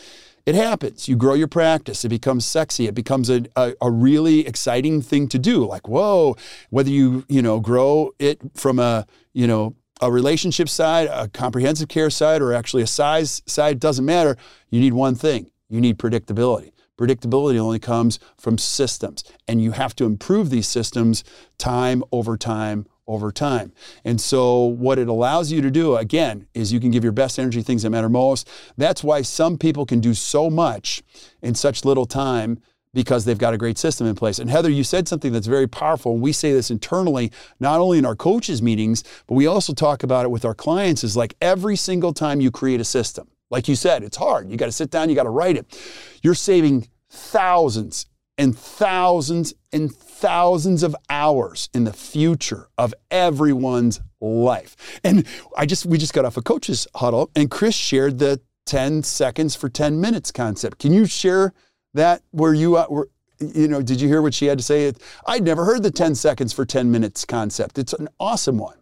It 0.49 0.55
happens. 0.55 1.07
You 1.07 1.15
grow 1.15 1.35
your 1.35 1.47
practice. 1.47 2.03
It 2.03 2.09
becomes 2.09 2.43
sexy. 2.43 2.87
It 2.87 2.95
becomes 2.95 3.29
a, 3.29 3.45
a, 3.55 3.75
a, 3.83 3.91
really 3.91 4.47
exciting 4.47 4.99
thing 4.99 5.27
to 5.27 5.37
do. 5.37 5.63
Like, 5.63 5.87
whoa, 5.87 6.37
whether 6.71 6.89
you, 6.89 7.23
you 7.29 7.43
know, 7.43 7.59
grow 7.59 8.15
it 8.17 8.41
from 8.55 8.79
a, 8.79 9.05
you 9.31 9.45
know, 9.45 9.75
a 10.01 10.11
relationship 10.11 10.67
side, 10.67 11.07
a 11.11 11.27
comprehensive 11.27 11.87
care 11.87 12.09
side, 12.09 12.41
or 12.41 12.51
actually 12.51 12.81
a 12.81 12.87
size 12.87 13.43
side, 13.45 13.79
doesn't 13.79 14.05
matter. 14.05 14.37
You 14.71 14.79
need 14.79 14.93
one 14.93 15.13
thing 15.13 15.51
you 15.69 15.79
need 15.79 15.99
predictability. 15.99 16.71
Predictability 16.97 17.59
only 17.59 17.77
comes 17.77 18.17
from 18.35 18.57
systems, 18.57 19.23
and 19.47 19.61
you 19.61 19.73
have 19.73 19.95
to 19.97 20.05
improve 20.05 20.49
these 20.49 20.67
systems 20.67 21.23
time 21.59 22.03
over 22.11 22.37
time 22.37 22.87
over 23.09 23.31
time. 23.31 23.73
And 24.05 24.21
so, 24.21 24.63
what 24.63 24.99
it 24.99 25.09
allows 25.09 25.51
you 25.51 25.61
to 25.61 25.71
do, 25.71 25.97
again, 25.97 26.47
is 26.53 26.71
you 26.71 26.79
can 26.79 26.91
give 26.91 27.03
your 27.03 27.11
best 27.11 27.39
energy 27.39 27.61
things 27.61 27.83
that 27.83 27.89
matter 27.89 28.07
most. 28.07 28.47
That's 28.77 29.03
why 29.03 29.23
some 29.23 29.57
people 29.57 29.85
can 29.85 29.99
do 29.99 30.13
so 30.13 30.49
much 30.49 31.03
in 31.41 31.55
such 31.55 31.83
little 31.83 32.05
time 32.05 32.59
because 32.93 33.25
they've 33.25 33.37
got 33.37 33.53
a 33.53 33.57
great 33.57 33.77
system 33.77 34.07
in 34.07 34.15
place. 34.15 34.39
And 34.39 34.49
Heather, 34.49 34.69
you 34.69 34.83
said 34.83 35.07
something 35.07 35.31
that's 35.31 35.47
very 35.47 35.67
powerful. 35.67 36.13
And 36.13 36.21
we 36.21 36.31
say 36.31 36.53
this 36.53 36.71
internally, 36.71 37.31
not 37.59 37.79
only 37.79 37.97
in 37.97 38.05
our 38.05 38.15
coaches' 38.15 38.61
meetings, 38.61 39.03
but 39.27 39.35
we 39.35 39.47
also 39.47 39.73
talk 39.73 40.03
about 40.03 40.25
it 40.25 40.29
with 40.29 40.45
our 40.45 40.55
clients 40.55 41.03
is 41.03 41.15
like 41.15 41.35
every 41.41 41.75
single 41.75 42.13
time 42.13 42.41
you 42.41 42.51
create 42.51 42.79
a 42.79 42.85
system, 42.85 43.27
like 43.49 43.67
you 43.67 43.75
said, 43.75 44.03
it's 44.03 44.17
hard. 44.17 44.49
You 44.49 44.57
got 44.57 44.67
to 44.67 44.71
sit 44.71 44.89
down, 44.89 45.09
you 45.09 45.15
got 45.15 45.23
to 45.23 45.29
write 45.29 45.57
it. 45.57 45.79
You're 46.23 46.35
saving 46.35 46.87
thousands 47.09 48.05
and 48.39 48.57
thousands 48.57 49.53
and 49.71 49.93
thousands 49.93 50.81
of 50.81 50.95
hours 51.09 51.69
in 51.73 51.83
the 51.83 51.93
future 51.93 52.69
of 52.77 52.95
everyone's 53.11 53.99
life. 54.21 54.99
And 55.03 55.27
I 55.55 55.67
just 55.67 55.85
we 55.85 55.99
just 55.99 56.13
got 56.13 56.25
off 56.25 56.37
a 56.37 56.41
coaches 56.41 56.87
huddle 56.95 57.29
and 57.35 57.51
Chris 57.51 57.75
shared 57.75 58.17
the 58.17 58.41
10 58.65 59.03
seconds 59.03 59.55
for 59.55 59.69
10 59.69 59.99
minutes 59.99 60.31
concept. 60.31 60.79
Can 60.79 60.93
you 60.93 61.05
share 61.05 61.53
that 61.93 62.21
where 62.31 62.53
you 62.53 62.77
uh, 62.77 62.87
were 62.89 63.09
you 63.39 63.67
know, 63.67 63.81
did 63.81 64.01
you 64.01 64.07
hear 64.07 64.21
what 64.21 64.33
she 64.33 64.47
had 64.47 64.57
to 64.57 64.63
say? 64.63 64.91
I'd 65.25 65.43
never 65.43 65.63
heard 65.63 65.83
the 65.83 65.91
10 65.91 66.15
seconds 66.15 66.51
for 66.51 66.65
10 66.65 66.91
minutes 66.91 67.23
concept. 67.23 67.77
It's 67.77 67.93
an 67.93 68.09
awesome 68.19 68.57
one. 68.57 68.75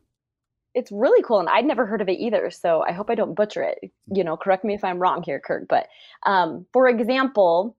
It's 0.74 0.92
really 0.92 1.22
cool, 1.24 1.40
and 1.40 1.50
I'd 1.50 1.66
never 1.66 1.86
heard 1.86 2.02
of 2.02 2.10
it 2.10 2.20
either. 2.20 2.50
So 2.50 2.82
I 2.82 2.92
hope 2.92 3.10
I 3.10 3.16
don't 3.16 3.36
butcher 3.36 3.64
it. 3.64 3.92
You 4.12 4.24
know, 4.24 4.36
correct 4.36 4.64
me 4.64 4.74
if 4.74 4.84
I'm 4.84 5.00
wrong 5.00 5.24
here, 5.24 5.40
Kirk. 5.40 5.68
But 5.68 5.88
um, 6.26 6.66
for 6.74 6.88
example, 6.88 7.76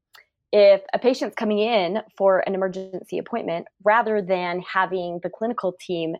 if 0.53 0.83
a 0.95 0.99
patient's 0.99 1.37
coming 1.37 1.59
in 1.59 2.01
for 2.17 2.41
an 2.47 2.55
emergency 2.55 3.19
appointment, 3.19 3.67
rather 3.85 4.23
than 4.23 4.61
having 4.61 5.21
the 5.23 5.31
clinical 5.31 5.75
team 5.79 6.17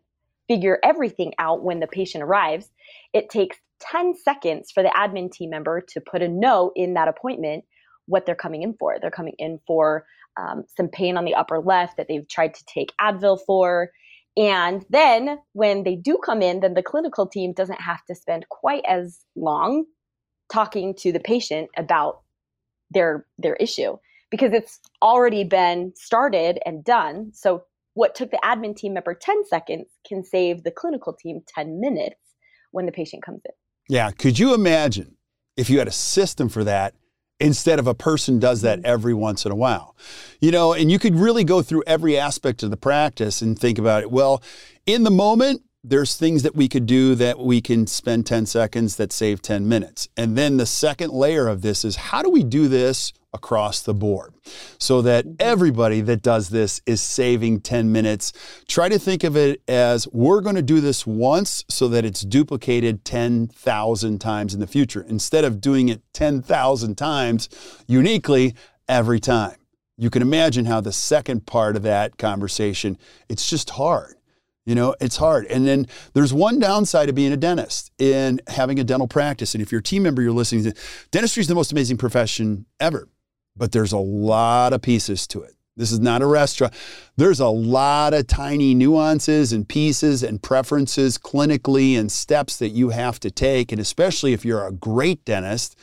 figure 0.49 0.79
everything 0.83 1.33
out 1.39 1.63
when 1.63 1.81
the 1.81 1.87
patient 1.87 2.25
arrives, 2.25 2.71
it 3.13 3.31
takes 3.31 3.59
10 3.81 4.15
seconds 4.17 4.71
for 4.73 4.83
the 4.83 4.91
admin 4.91 5.31
team 5.31 5.51
member 5.51 5.81
to 5.81 6.01
put 6.01 6.23
a 6.23 6.29
note 6.29 6.73
in 6.75 6.95
that 6.95 7.09
appointment 7.09 7.65
what 8.07 8.27
they're 8.27 8.35
coming 8.35 8.63
in 8.63 8.75
for. 8.79 8.97
They're 9.01 9.11
coming 9.11 9.35
in 9.39 9.61
for 9.67 10.05
um, 10.39 10.65
some 10.77 10.89
pain 10.89 11.17
on 11.17 11.25
the 11.25 11.35
upper 11.35 11.61
left 11.61 11.97
that 11.97 12.07
they've 12.09 12.27
tried 12.27 12.55
to 12.55 12.65
take 12.65 12.93
Advil 13.01 13.39
for. 13.47 13.91
And 14.37 14.85
then 14.89 15.39
when 15.53 15.85
they 15.85 15.97
do 15.97 16.19
come 16.25 16.43
in, 16.43 16.61
then 16.61 16.75
the 16.75 16.83
clinical 16.83 17.27
team 17.27 17.53
doesn't 17.53 17.81
have 17.81 18.05
to 18.07 18.15
spend 18.15 18.49
quite 18.49 18.85
as 18.89 19.21
long 19.37 19.85
talking 20.51 20.95
to 20.95 21.13
the 21.13 21.21
patient 21.21 21.69
about 21.77 22.23
their 22.91 23.27
their 23.37 23.55
issue 23.57 23.99
because 24.31 24.53
it's 24.53 24.81
already 25.03 25.45
been 25.45 25.93
started 25.97 26.59
and 26.65 26.85
done. 26.85 27.31
So 27.33 27.65
what 27.95 28.15
took 28.15 28.31
the 28.31 28.41
admin 28.45 28.77
team 28.77 28.95
member 28.95 29.15
10 29.15 29.47
seconds 29.47 29.87
can 30.07 30.25
save 30.25 30.63
the 30.63 30.71
clinical 30.71 31.13
team 31.13 31.41
10 31.49 31.81
minutes 31.81 32.21
when 32.71 32.87
the 32.87 32.93
patient 32.93 33.23
comes 33.23 33.41
in. 33.45 33.53
Yeah, 33.89 34.11
could 34.11 34.39
you 34.39 34.55
imagine 34.55 35.17
if 35.57 35.71
you 35.71 35.79
had 35.79 35.89
a 35.89 35.93
system 35.93 36.49
for 36.49 36.65
that 36.65 36.95
instead 37.41 37.79
of 37.79 37.87
a 37.87 37.95
person 37.95 38.39
does 38.39 38.63
that 38.63 38.79
mm-hmm. 38.79 38.87
every 38.87 39.15
once 39.15 39.45
in 39.45 39.53
a 39.53 39.57
while. 39.57 39.97
You 40.41 40.51
know, 40.51 40.73
and 40.73 40.91
you 40.91 40.99
could 40.99 41.17
really 41.17 41.45
go 41.45 41.63
through 41.63 41.85
every 41.87 42.19
aspect 42.19 42.63
of 42.63 42.71
the 42.71 42.77
practice 42.77 43.43
and 43.43 43.59
think 43.59 43.79
about 43.79 44.03
it. 44.03 44.11
Well, 44.11 44.43
in 44.87 45.05
the 45.05 45.11
moment, 45.11 45.63
there's 45.85 46.17
things 46.17 46.43
that 46.43 46.57
we 46.57 46.69
could 46.69 46.87
do 46.87 47.15
that 47.15 47.39
we 47.39 47.61
can 47.61 47.87
spend 47.87 48.27
10 48.27 48.47
seconds 48.47 48.97
that 48.97 49.13
save 49.13 49.41
10 49.41 49.69
minutes. 49.69 50.09
And 50.17 50.37
then 50.37 50.57
the 50.57 50.67
second 50.67 51.13
layer 51.13 51.49
of 51.49 51.63
this 51.63 51.85
is 51.85 51.97
how 51.97 52.23
do 52.23 52.31
we 52.31 52.43
do 52.43 52.69
this 52.69 53.13
across 53.39 53.81
the 53.83 53.95
board 53.95 54.35
so 54.79 55.01
that 55.01 55.25
mm-hmm. 55.25 55.35
everybody 55.39 56.01
that 56.01 56.23
does 56.23 56.49
this 56.49 56.83
is 56.87 57.01
saving 57.01 57.61
10 57.61 57.93
minutes. 57.93 58.33
Try 58.67 58.89
to 58.89 58.99
think 58.99 59.23
of 59.23 59.37
it 59.37 59.63
as 59.69 60.09
we're 60.09 60.41
going 60.41 60.57
to 60.57 60.63
do 60.63 60.81
this 60.81 61.07
once 61.07 61.65
so 61.69 61.87
that 61.89 62.05
it's 62.05 62.23
duplicated 62.23 63.05
10,000 63.05 64.19
times 64.19 64.55
in 64.55 64.61
the 64.61 64.67
future 64.67 65.03
instead 65.09 65.45
of 65.45 65.61
doing 65.61 65.89
it 65.89 66.03
10,000 66.13 66.97
times 66.97 67.49
uniquely 67.87 68.55
every 68.89 69.21
time. 69.21 69.57
You 69.97 70.11
can 70.11 70.23
imagine 70.23 70.65
how 70.65 70.81
the 70.81 70.93
second 70.93 71.47
part 71.47 71.77
of 71.77 71.83
that 71.83 72.19
conversation, 72.19 72.99
it's 73.29 73.49
just 73.49 73.71
hard. 73.71 74.19
You 74.69 74.75
know, 74.75 74.95
it's 75.01 75.17
hard. 75.17 75.47
And 75.47 75.67
then 75.67 75.87
there's 76.13 76.35
one 76.35 76.59
downside 76.59 77.09
of 77.09 77.15
being 77.15 77.33
a 77.33 77.39
dentist 77.39 77.91
in 77.99 78.39
having 78.49 78.79
a 78.79 78.85
dental 78.85 79.09
practice. 79.09 79.55
And 79.55 79.63
if 79.63 79.73
you're 79.73 79.79
a 79.79 79.83
team 79.83 80.03
member, 80.03 80.21
you're 80.21 80.31
listening 80.31 80.65
to 80.65 80.75
dentistry 81.11 81.41
is 81.41 81.47
the 81.47 81.55
most 81.55 81.73
amazing 81.73 81.97
profession 81.97 82.67
ever 82.79 83.09
but 83.59 83.73
there's 83.73 83.93
a 83.93 83.99
lot 83.99 84.73
of 84.73 84.81
pieces 84.83 85.27
to 85.29 85.43
it. 85.43 85.55
This 85.79 85.93
is 85.93 86.01
not 86.01 86.23
a 86.23 86.27
restaurant. 86.27 86.75
There's 87.17 87.39
a 87.39 87.47
lot 87.47 88.13
of 88.13 88.27
tiny 88.27 88.75
nuances 88.75 89.53
and 89.53 89.67
pieces 89.67 90.25
and 90.25 90.43
preferences 90.43 91.19
clinically 91.19 91.97
and 91.97 92.11
steps 92.11 92.57
that 92.57 92.71
you 92.71 92.89
have 92.91 93.21
to 93.21 93.31
take. 93.31 93.71
And 93.71 93.81
especially 93.81 94.33
if 94.33 94.45
you're 94.45 94.67
a 94.67 94.73
great 94.73 95.25
dentist, 95.25 95.79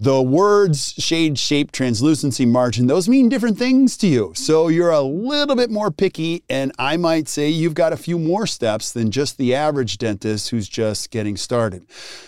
the 0.00 0.20
words 0.20 0.94
shade, 0.98 1.38
shape, 1.38 1.70
translucency, 1.70 2.44
margin, 2.44 2.88
those 2.88 3.08
mean 3.08 3.28
different 3.28 3.56
things 3.56 3.96
to 3.98 4.08
you. 4.08 4.32
So 4.34 4.66
you're 4.66 4.90
a 4.90 5.00
little 5.00 5.56
bit 5.56 5.70
more 5.70 5.92
picky. 5.92 6.42
And 6.48 6.72
I 6.78 6.96
might 6.96 7.28
say 7.28 7.48
you've 7.48 7.74
got 7.74 7.92
a 7.92 7.96
few 7.96 8.18
more 8.18 8.48
steps 8.48 8.92
than 8.92 9.12
just 9.12 9.38
the 9.38 9.54
average 9.54 9.98
dentist 9.98 10.50
who's 10.50 10.68
just 10.68 11.10
getting 11.10 11.36
started. 11.36 11.86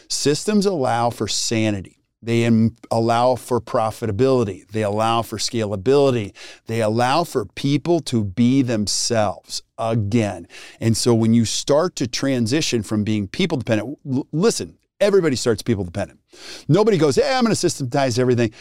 Systems 0.09 0.66
allow 0.66 1.11
for 1.11 1.26
sanity. 1.26 2.00
They 2.22 2.48
allow 2.90 3.34
for 3.36 3.60
profitability. 3.60 4.66
They 4.68 4.82
allow 4.82 5.22
for 5.22 5.38
scalability. 5.38 6.34
They 6.66 6.82
allow 6.82 7.24
for 7.24 7.46
people 7.46 8.00
to 8.00 8.24
be 8.24 8.60
themselves 8.60 9.62
again. 9.78 10.46
And 10.80 10.96
so 10.96 11.14
when 11.14 11.32
you 11.32 11.46
start 11.46 11.96
to 11.96 12.06
transition 12.06 12.82
from 12.82 13.04
being 13.04 13.26
people 13.26 13.56
dependent, 13.56 13.98
l- 14.10 14.26
listen, 14.32 14.76
everybody 15.00 15.34
starts 15.34 15.62
people 15.62 15.84
dependent. 15.84 16.20
Nobody 16.68 16.98
goes, 16.98 17.16
hey, 17.16 17.34
I'm 17.34 17.42
going 17.42 17.52
to 17.52 17.56
systematize 17.56 18.18
everything. 18.18 18.52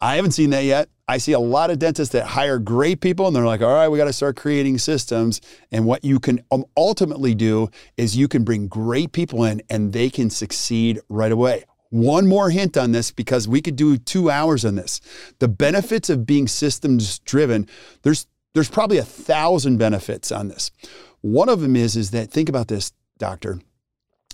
I 0.00 0.16
haven't 0.16 0.32
seen 0.32 0.50
that 0.50 0.64
yet. 0.64 0.88
I 1.08 1.18
see 1.18 1.32
a 1.32 1.40
lot 1.40 1.70
of 1.70 1.78
dentists 1.78 2.12
that 2.12 2.26
hire 2.26 2.58
great 2.58 3.00
people 3.00 3.26
and 3.26 3.34
they're 3.34 3.46
like, 3.46 3.62
all 3.62 3.72
right, 3.72 3.88
we 3.88 3.98
got 3.98 4.04
to 4.04 4.12
start 4.12 4.36
creating 4.36 4.78
systems. 4.78 5.40
And 5.72 5.86
what 5.86 6.04
you 6.04 6.20
can 6.20 6.40
um, 6.50 6.64
ultimately 6.76 7.34
do 7.34 7.70
is 7.96 8.16
you 8.16 8.28
can 8.28 8.44
bring 8.44 8.68
great 8.68 9.12
people 9.12 9.44
in 9.44 9.62
and 9.70 9.92
they 9.92 10.10
can 10.10 10.30
succeed 10.30 11.00
right 11.08 11.32
away. 11.32 11.64
One 11.90 12.26
more 12.26 12.50
hint 12.50 12.76
on 12.76 12.92
this 12.92 13.10
because 13.10 13.48
we 13.48 13.62
could 13.62 13.76
do 13.76 13.96
two 13.96 14.30
hours 14.30 14.64
on 14.64 14.74
this. 14.74 15.00
The 15.38 15.48
benefits 15.48 16.10
of 16.10 16.26
being 16.26 16.46
systems 16.46 17.18
driven, 17.20 17.66
there's 18.02 18.26
there's 18.54 18.70
probably 18.70 18.98
a 18.98 19.04
thousand 19.04 19.78
benefits 19.78 20.32
on 20.32 20.48
this. 20.48 20.70
One 21.20 21.48
of 21.48 21.60
them 21.60 21.76
is 21.76 21.96
is 21.96 22.10
that 22.10 22.30
think 22.30 22.48
about 22.48 22.68
this, 22.68 22.92
doctor. 23.18 23.60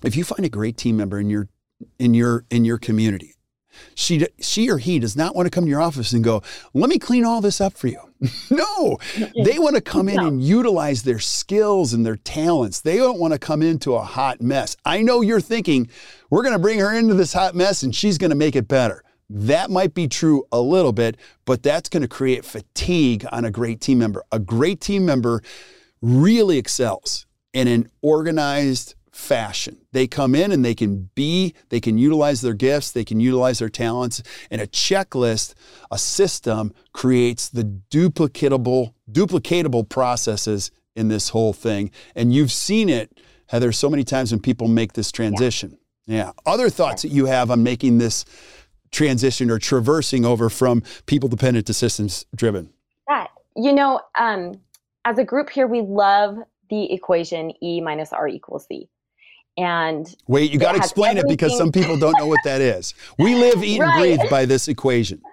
If 0.03 0.17
you 0.17 0.25
find 0.25 0.45
a 0.45 0.51
great 0.51 0.77
team 0.77 0.97
member 0.97 1.19
in 1.19 1.31
your 1.31 1.49
in 1.99 2.15
your 2.15 2.45
in 2.51 2.65
your 2.65 2.79
community, 2.79 3.34
she, 3.95 4.26
she 4.40 4.71
or 4.71 4.78
he 4.78 4.99
does 4.99 5.16
not 5.16 5.35
want 5.35 5.47
to 5.47 5.50
come 5.50 5.64
to 5.64 5.71
your 5.71 5.81
office 5.81 6.12
and 6.12 6.23
go, 6.23 6.43
let 6.73 6.90
me 6.90 6.99
clean 6.99 7.25
all 7.25 7.40
this 7.40 7.61
up 7.61 7.75
for 7.75 7.88
you. 7.88 8.00
no, 8.50 8.99
they 9.45 9.59
want 9.59 9.76
to 9.76 9.83
come 9.83 10.09
in 10.09 10.16
no. 10.16 10.26
and 10.26 10.43
utilize 10.43 11.02
their 11.02 11.19
skills 11.19 11.93
and 11.93 12.04
their 12.04 12.16
talents. 12.16 12.81
They 12.81 12.97
don't 12.97 13.19
want 13.19 13.33
to 13.33 13.38
come 13.38 13.62
into 13.62 13.95
a 13.95 14.02
hot 14.02 14.40
mess. 14.40 14.76
I 14.85 15.02
know 15.02 15.21
you're 15.21 15.40
thinking, 15.40 15.88
we're 16.31 16.43
going 16.43 16.54
to 16.54 16.59
bring 16.59 16.78
her 16.78 16.95
into 16.95 17.14
this 17.14 17.33
hot 17.33 17.54
mess 17.54 17.83
and 17.83 17.95
she's 17.95 18.19
going 18.19 18.31
to 18.31 18.37
make 18.37 18.57
it 18.57 18.69
better. 18.69 19.02
That 19.31 19.71
might 19.71 19.95
be 19.95 20.07
true 20.07 20.45
a 20.52 20.61
little 20.61 20.93
bit, 20.93 21.16
but 21.45 21.62
that's 21.62 21.88
going 21.88 22.02
to 22.02 22.09
create 22.09 22.45
fatigue 22.45 23.26
on 23.33 23.45
a 23.45 23.50
great 23.50 23.81
team 23.81 23.99
member. 23.99 24.23
A 24.31 24.38
great 24.38 24.81
team 24.81 25.04
member 25.07 25.43
really 26.02 26.59
excels 26.59 27.26
in 27.52 27.69
an 27.69 27.88
organized, 28.02 28.95
fashion. 29.14 29.78
They 29.92 30.06
come 30.06 30.35
in 30.35 30.50
and 30.50 30.64
they 30.64 30.75
can 30.75 31.09
be, 31.14 31.54
they 31.68 31.80
can 31.80 31.97
utilize 31.99 32.40
their 32.40 32.52
gifts, 32.52 32.90
they 32.90 33.04
can 33.04 33.21
utilize 33.21 33.61
their 33.61 33.68
talents. 33.68 34.23
And 34.50 34.61
a 34.61 34.66
checklist, 34.66 35.54
a 35.90 35.99
system 35.99 36.75
creates 36.92 37.49
the 37.49 37.64
duplicatable, 37.90 38.92
duplicatable 39.11 39.88
processes 39.88 40.71
in 40.97 41.09
this 41.09 41.28
whole 41.28 41.52
thing. 41.52 41.90
And 42.16 42.35
you've 42.35 42.52
seen 42.52 42.88
it, 42.88 43.16
Heather, 43.47 43.71
so 43.73 43.88
many 43.88 44.02
times 44.02 44.33
when 44.33 44.40
people 44.40 44.66
make 44.66 44.94
this 44.94 45.12
transition. 45.12 45.78
Yeah. 46.06 46.33
Other 46.44 46.68
thoughts 46.68 47.02
that 47.02 47.09
you 47.09 47.26
have 47.26 47.50
on 47.50 47.62
making 47.62 47.99
this 47.99 48.25
transition 48.90 49.50
or 49.50 49.59
traversing 49.59 50.25
over 50.25 50.50
from 50.50 50.83
people 51.06 51.28
dependent 51.28 51.66
to 51.66 51.75
systems 51.75 52.26
driven? 52.35 52.71
That, 53.06 53.28
you 53.56 53.73
know, 53.73 54.00
um, 54.18 54.61
as 55.04 55.18
a 55.18 55.25
group 55.25 55.50
here, 55.50 55.66
we 55.66 55.83
love 55.83 56.37
the 56.71 56.92
equation 56.92 57.52
E 57.62 57.80
minus 57.80 58.12
R 58.12 58.26
equals 58.26 58.66
C. 58.66 58.88
And 59.57 60.13
wait, 60.27 60.51
you 60.51 60.59
got 60.59 60.73
to 60.73 60.79
explain 60.79 61.11
everything. 61.11 61.31
it 61.31 61.39
because 61.39 61.57
some 61.57 61.71
people 61.71 61.97
don't 61.97 62.19
know 62.19 62.27
what 62.27 62.41
that 62.45 62.61
is. 62.61 62.95
We 63.19 63.35
live, 63.35 63.63
eat, 63.63 63.81
right. 63.81 63.89
and 63.89 64.19
breathe 64.19 64.31
by 64.31 64.47
this 64.47 64.69
equation. 64.69 65.21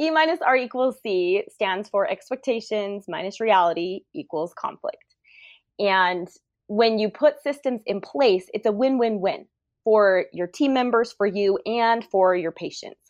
E 0.00 0.10
minus 0.12 0.40
R 0.40 0.56
equals 0.56 0.96
C 1.02 1.42
stands 1.52 1.88
for 1.88 2.08
expectations 2.08 3.06
minus 3.08 3.40
reality 3.40 4.02
equals 4.14 4.54
conflict. 4.56 5.02
And 5.80 6.28
when 6.68 7.00
you 7.00 7.10
put 7.10 7.42
systems 7.42 7.82
in 7.84 8.00
place, 8.00 8.46
it's 8.54 8.66
a 8.66 8.70
win 8.70 8.98
win 8.98 9.20
win 9.20 9.46
for 9.82 10.26
your 10.32 10.46
team 10.46 10.72
members, 10.72 11.10
for 11.10 11.26
you, 11.26 11.58
and 11.66 12.04
for 12.04 12.36
your 12.36 12.52
patients. 12.52 13.00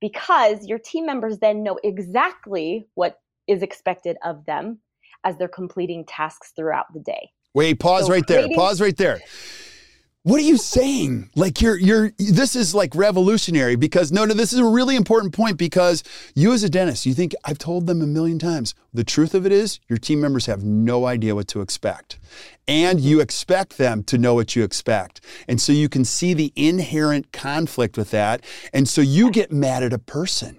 Because 0.00 0.66
your 0.66 0.78
team 0.78 1.04
members 1.04 1.38
then 1.40 1.62
know 1.62 1.78
exactly 1.84 2.86
what 2.94 3.18
is 3.46 3.62
expected 3.62 4.16
of 4.24 4.46
them 4.46 4.78
as 5.24 5.36
they're 5.36 5.48
completing 5.48 6.06
tasks 6.06 6.52
throughout 6.56 6.86
the 6.94 7.00
day. 7.00 7.30
Wait, 7.54 7.78
pause 7.78 8.06
So 8.06 8.12
right 8.12 8.26
there. 8.26 8.48
Pause 8.54 8.80
right 8.80 8.96
there. 8.96 9.20
What 10.24 10.40
are 10.40 10.44
you 10.44 10.56
saying? 10.56 11.28
Like 11.36 11.60
you're 11.60 11.78
you're 11.78 12.10
this 12.16 12.56
is 12.56 12.74
like 12.74 12.94
revolutionary 12.94 13.76
because 13.76 14.10
no 14.10 14.24
no 14.24 14.32
this 14.32 14.54
is 14.54 14.58
a 14.58 14.64
really 14.64 14.96
important 14.96 15.34
point 15.34 15.58
because 15.58 16.02
you 16.34 16.54
as 16.54 16.64
a 16.64 16.70
dentist 16.70 17.04
you 17.04 17.12
think 17.12 17.34
I've 17.44 17.58
told 17.58 17.86
them 17.86 18.00
a 18.00 18.06
million 18.06 18.38
times. 18.38 18.74
The 18.94 19.04
truth 19.04 19.34
of 19.34 19.44
it 19.44 19.52
is 19.52 19.80
your 19.86 19.98
team 19.98 20.22
members 20.22 20.46
have 20.46 20.64
no 20.64 21.04
idea 21.04 21.34
what 21.34 21.46
to 21.48 21.60
expect. 21.60 22.18
And 22.66 23.00
you 23.00 23.20
expect 23.20 23.76
them 23.76 24.02
to 24.04 24.16
know 24.16 24.32
what 24.32 24.56
you 24.56 24.64
expect. 24.64 25.20
And 25.46 25.60
so 25.60 25.72
you 25.74 25.90
can 25.90 26.06
see 26.06 26.32
the 26.32 26.54
inherent 26.56 27.30
conflict 27.30 27.98
with 27.98 28.10
that 28.12 28.42
and 28.72 28.88
so 28.88 29.02
you 29.02 29.30
get 29.30 29.52
mad 29.52 29.82
at 29.82 29.92
a 29.92 29.98
person. 29.98 30.58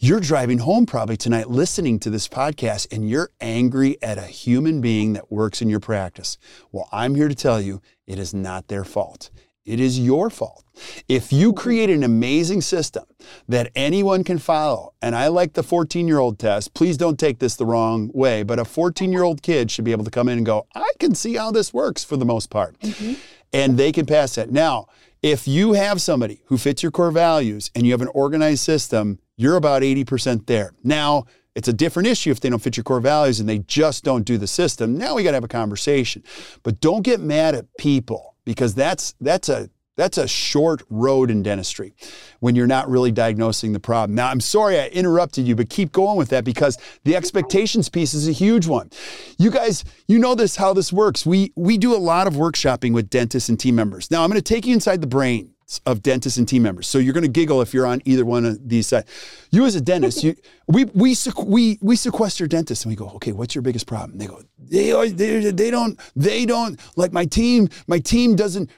You're 0.00 0.20
driving 0.20 0.58
home 0.58 0.86
probably 0.86 1.16
tonight 1.16 1.48
listening 1.48 1.98
to 2.00 2.10
this 2.10 2.28
podcast 2.28 2.92
and 2.92 3.08
you're 3.08 3.30
angry 3.40 3.96
at 4.02 4.18
a 4.18 4.22
human 4.22 4.80
being 4.80 5.12
that 5.12 5.30
works 5.30 5.62
in 5.62 5.68
your 5.68 5.80
practice. 5.80 6.38
Well, 6.70 6.88
I'm 6.92 7.14
here 7.14 7.28
to 7.28 7.34
tell 7.34 7.60
you 7.60 7.80
it 8.06 8.18
is 8.18 8.34
not 8.34 8.68
their 8.68 8.84
fault. 8.84 9.30
It 9.64 9.78
is 9.78 9.98
your 9.98 10.28
fault. 10.28 10.64
If 11.08 11.32
you 11.32 11.52
create 11.52 11.88
an 11.88 12.02
amazing 12.02 12.62
system 12.62 13.04
that 13.48 13.70
anyone 13.76 14.24
can 14.24 14.38
follow, 14.38 14.94
and 15.00 15.14
I 15.14 15.28
like 15.28 15.52
the 15.52 15.62
14 15.62 16.08
year 16.08 16.18
old 16.18 16.38
test, 16.38 16.74
please 16.74 16.96
don't 16.96 17.18
take 17.18 17.38
this 17.38 17.54
the 17.54 17.66
wrong 17.66 18.10
way, 18.12 18.42
but 18.42 18.58
a 18.58 18.64
14 18.64 19.12
year 19.12 19.22
old 19.22 19.42
kid 19.42 19.70
should 19.70 19.84
be 19.84 19.92
able 19.92 20.04
to 20.04 20.10
come 20.10 20.28
in 20.28 20.38
and 20.38 20.46
go, 20.46 20.66
I 20.74 20.90
can 20.98 21.14
see 21.14 21.34
how 21.34 21.52
this 21.52 21.72
works 21.72 22.02
for 22.02 22.16
the 22.16 22.24
most 22.24 22.50
part. 22.50 22.78
Mm-hmm. 22.80 23.14
And 23.52 23.78
they 23.78 23.92
can 23.92 24.06
pass 24.06 24.34
that. 24.34 24.50
Now, 24.50 24.86
if 25.22 25.46
you 25.46 25.72
have 25.74 26.02
somebody 26.02 26.42
who 26.46 26.58
fits 26.58 26.82
your 26.82 26.92
core 26.92 27.12
values 27.12 27.70
and 27.74 27.86
you 27.86 27.92
have 27.92 28.02
an 28.02 28.08
organized 28.08 28.64
system, 28.64 29.20
you're 29.36 29.56
about 29.56 29.82
80% 29.82 30.46
there. 30.46 30.72
Now, 30.82 31.24
it's 31.54 31.68
a 31.68 31.72
different 31.72 32.08
issue 32.08 32.30
if 32.30 32.40
they 32.40 32.50
don't 32.50 32.62
fit 32.62 32.76
your 32.76 32.84
core 32.84 33.00
values 33.00 33.38
and 33.38 33.48
they 33.48 33.58
just 33.58 34.04
don't 34.04 34.24
do 34.24 34.38
the 34.38 34.46
system. 34.46 34.96
Now 34.96 35.14
we 35.14 35.22
got 35.22 35.30
to 35.30 35.36
have 35.36 35.44
a 35.44 35.48
conversation. 35.48 36.24
But 36.62 36.80
don't 36.80 37.02
get 37.02 37.20
mad 37.20 37.54
at 37.54 37.66
people 37.78 38.36
because 38.44 38.74
that's 38.74 39.14
that's 39.20 39.48
a 39.48 39.68
that's 39.96 40.18
a 40.18 40.26
short 40.26 40.82
road 40.88 41.30
in 41.30 41.42
dentistry 41.42 41.94
when 42.40 42.56
you're 42.56 42.66
not 42.66 42.88
really 42.88 43.12
diagnosing 43.12 43.72
the 43.72 43.80
problem. 43.80 44.14
Now, 44.14 44.28
I'm 44.28 44.40
sorry 44.40 44.80
I 44.80 44.88
interrupted 44.88 45.46
you, 45.46 45.54
but 45.54 45.68
keep 45.68 45.92
going 45.92 46.16
with 46.16 46.30
that 46.30 46.44
because 46.44 46.78
the 47.04 47.14
expectations 47.14 47.88
piece 47.88 48.14
is 48.14 48.26
a 48.26 48.32
huge 48.32 48.66
one. 48.66 48.90
You 49.38 49.50
guys, 49.50 49.84
you 50.08 50.18
know 50.18 50.34
this 50.34 50.56
how 50.56 50.72
this 50.72 50.92
works. 50.92 51.26
We 51.26 51.52
we 51.56 51.78
do 51.78 51.94
a 51.94 51.98
lot 51.98 52.26
of 52.26 52.34
workshopping 52.34 52.92
with 52.92 53.10
dentists 53.10 53.48
and 53.48 53.60
team 53.60 53.74
members. 53.74 54.10
Now, 54.10 54.24
I'm 54.24 54.30
going 54.30 54.40
to 54.40 54.54
take 54.54 54.66
you 54.66 54.74
inside 54.74 55.00
the 55.00 55.06
brain 55.06 55.51
of 55.86 56.02
dentists 56.02 56.38
and 56.38 56.46
team 56.46 56.62
members. 56.62 56.88
So 56.88 56.98
you're 56.98 57.14
going 57.14 57.22
to 57.22 57.30
giggle 57.30 57.62
if 57.62 57.72
you're 57.72 57.86
on 57.86 58.02
either 58.04 58.24
one 58.24 58.44
of 58.44 58.68
these 58.68 58.86
sides. 58.88 59.10
You 59.50 59.64
as 59.64 59.74
a 59.74 59.80
dentist, 59.80 60.22
you, 60.22 60.34
we 60.66 60.84
we 60.84 61.16
we 61.44 61.78
we 61.80 61.96
sequester 61.96 62.46
dentists 62.46 62.84
and 62.84 62.92
we 62.92 62.96
go, 62.96 63.08
okay, 63.16 63.32
what's 63.32 63.54
your 63.54 63.62
biggest 63.62 63.86
problem? 63.86 64.18
They 64.18 64.26
go, 64.26 64.42
they 64.58 65.10
they 65.10 65.50
they 65.50 65.70
don't 65.70 65.98
they 66.14 66.46
don't 66.46 66.78
like 66.96 67.12
my 67.12 67.24
team. 67.24 67.68
My 67.86 67.98
team 67.98 68.36
doesn't. 68.36 68.70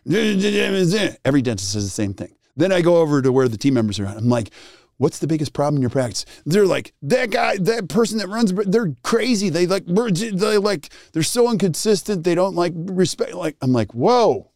Every 1.24 1.42
dentist 1.42 1.72
says 1.72 1.84
the 1.84 1.90
same 1.90 2.14
thing. 2.14 2.34
Then 2.56 2.72
I 2.72 2.80
go 2.80 2.98
over 2.98 3.20
to 3.22 3.32
where 3.32 3.48
the 3.48 3.58
team 3.58 3.74
members 3.74 3.98
are. 4.00 4.06
I'm 4.06 4.28
like. 4.28 4.50
What's 4.96 5.18
the 5.18 5.26
biggest 5.26 5.52
problem 5.52 5.74
in 5.74 5.82
your 5.82 5.90
practice? 5.90 6.24
They're 6.46 6.66
like 6.66 6.94
that 7.02 7.30
guy, 7.30 7.56
that 7.56 7.88
person 7.88 8.18
that 8.18 8.28
runs. 8.28 8.52
They're 8.52 8.94
crazy. 9.02 9.48
They 9.48 9.66
like, 9.66 9.86
they 9.86 10.56
like, 10.56 10.88
they're 11.12 11.24
so 11.24 11.50
inconsistent. 11.50 12.22
They 12.22 12.36
don't 12.36 12.54
like 12.54 12.72
respect. 12.76 13.34
Like, 13.34 13.56
I'm 13.60 13.72
like, 13.72 13.92
whoa, 13.92 14.52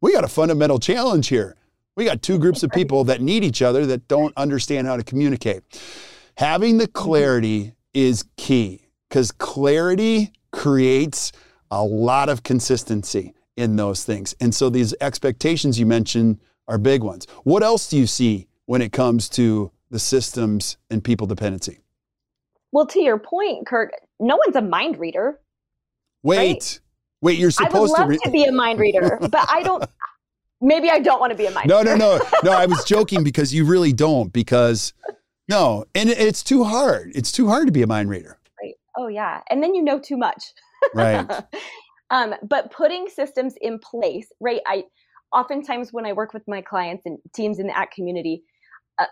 we 0.00 0.12
got 0.12 0.24
a 0.24 0.28
fundamental 0.28 0.78
challenge 0.78 1.28
here. 1.28 1.56
We 1.96 2.04
got 2.04 2.22
two 2.22 2.38
groups 2.38 2.62
of 2.62 2.70
people 2.70 3.04
that 3.04 3.20
need 3.22 3.42
each 3.42 3.62
other 3.62 3.86
that 3.86 4.06
don't 4.08 4.36
understand 4.36 4.86
how 4.86 4.96
to 4.96 5.02
communicate. 5.02 5.62
Having 6.36 6.78
the 6.78 6.84
mm-hmm. 6.84 6.92
clarity 6.92 7.72
is 7.94 8.24
key 8.36 8.82
because 9.08 9.32
clarity 9.32 10.32
creates 10.52 11.32
a 11.70 11.82
lot 11.82 12.28
of 12.28 12.42
consistency 12.42 13.34
in 13.56 13.76
those 13.76 14.04
things. 14.04 14.34
And 14.40 14.54
so 14.54 14.68
these 14.68 14.94
expectations 15.00 15.78
you 15.78 15.86
mentioned 15.86 16.40
are 16.68 16.78
big 16.78 17.02
ones. 17.02 17.26
What 17.44 17.62
else 17.62 17.88
do 17.88 17.96
you 17.96 18.06
see 18.06 18.48
when 18.66 18.82
it 18.82 18.92
comes 18.92 19.28
to 19.30 19.70
the 19.90 19.98
systems 19.98 20.76
and 20.90 21.02
people 21.02 21.26
dependency? 21.26 21.80
Well, 22.72 22.86
to 22.86 23.00
your 23.00 23.18
point, 23.18 23.66
Kirk, 23.66 23.92
no 24.20 24.36
one's 24.36 24.56
a 24.56 24.62
mind 24.62 24.98
reader. 24.98 25.40
Wait, 26.22 26.36
Right. 26.36 26.80
Wait, 27.26 27.38
you're 27.38 27.50
I 27.58 27.64
would 27.64 27.72
supposed 27.72 27.96
to 27.96 28.02
love 28.06 28.16
to 28.24 28.30
be 28.30 28.44
a 28.44 28.52
mind 28.52 28.78
reader, 28.78 29.18
but 29.30 29.46
I 29.50 29.62
don't. 29.62 29.84
Maybe 30.60 30.88
I 30.88 31.00
don't 31.00 31.20
want 31.20 31.32
to 31.32 31.36
be 31.36 31.46
a 31.46 31.50
mind 31.50 31.68
No, 31.68 31.78
reader. 31.80 31.96
no, 31.96 32.16
no, 32.16 32.24
no. 32.42 32.50
No, 32.50 32.52
I 32.52 32.64
was 32.66 32.82
joking 32.86 33.22
because 33.22 33.52
you 33.52 33.64
really 33.66 33.92
don't. 33.92 34.32
Because 34.32 34.94
no, 35.48 35.84
and 35.94 36.08
it's 36.08 36.42
too 36.42 36.64
hard. 36.64 37.12
It's 37.14 37.30
too 37.30 37.48
hard 37.48 37.66
to 37.66 37.72
be 37.72 37.82
a 37.82 37.86
mind 37.86 38.08
reader, 38.08 38.38
Right. 38.62 38.74
Oh 38.96 39.08
yeah, 39.08 39.40
and 39.50 39.62
then 39.62 39.74
you 39.74 39.82
know 39.82 39.98
too 39.98 40.16
much. 40.16 40.42
right? 40.94 41.28
um, 42.10 42.34
but 42.48 42.70
putting 42.72 43.08
systems 43.08 43.54
in 43.60 43.78
place, 43.78 44.28
right? 44.40 44.60
I 44.66 44.84
oftentimes 45.32 45.92
when 45.92 46.06
I 46.06 46.12
work 46.14 46.32
with 46.32 46.44
my 46.46 46.62
clients 46.62 47.04
and 47.04 47.18
teams 47.34 47.58
in 47.58 47.66
the 47.66 47.76
ACT 47.76 47.94
community, 47.94 48.42
uh, 48.98 49.06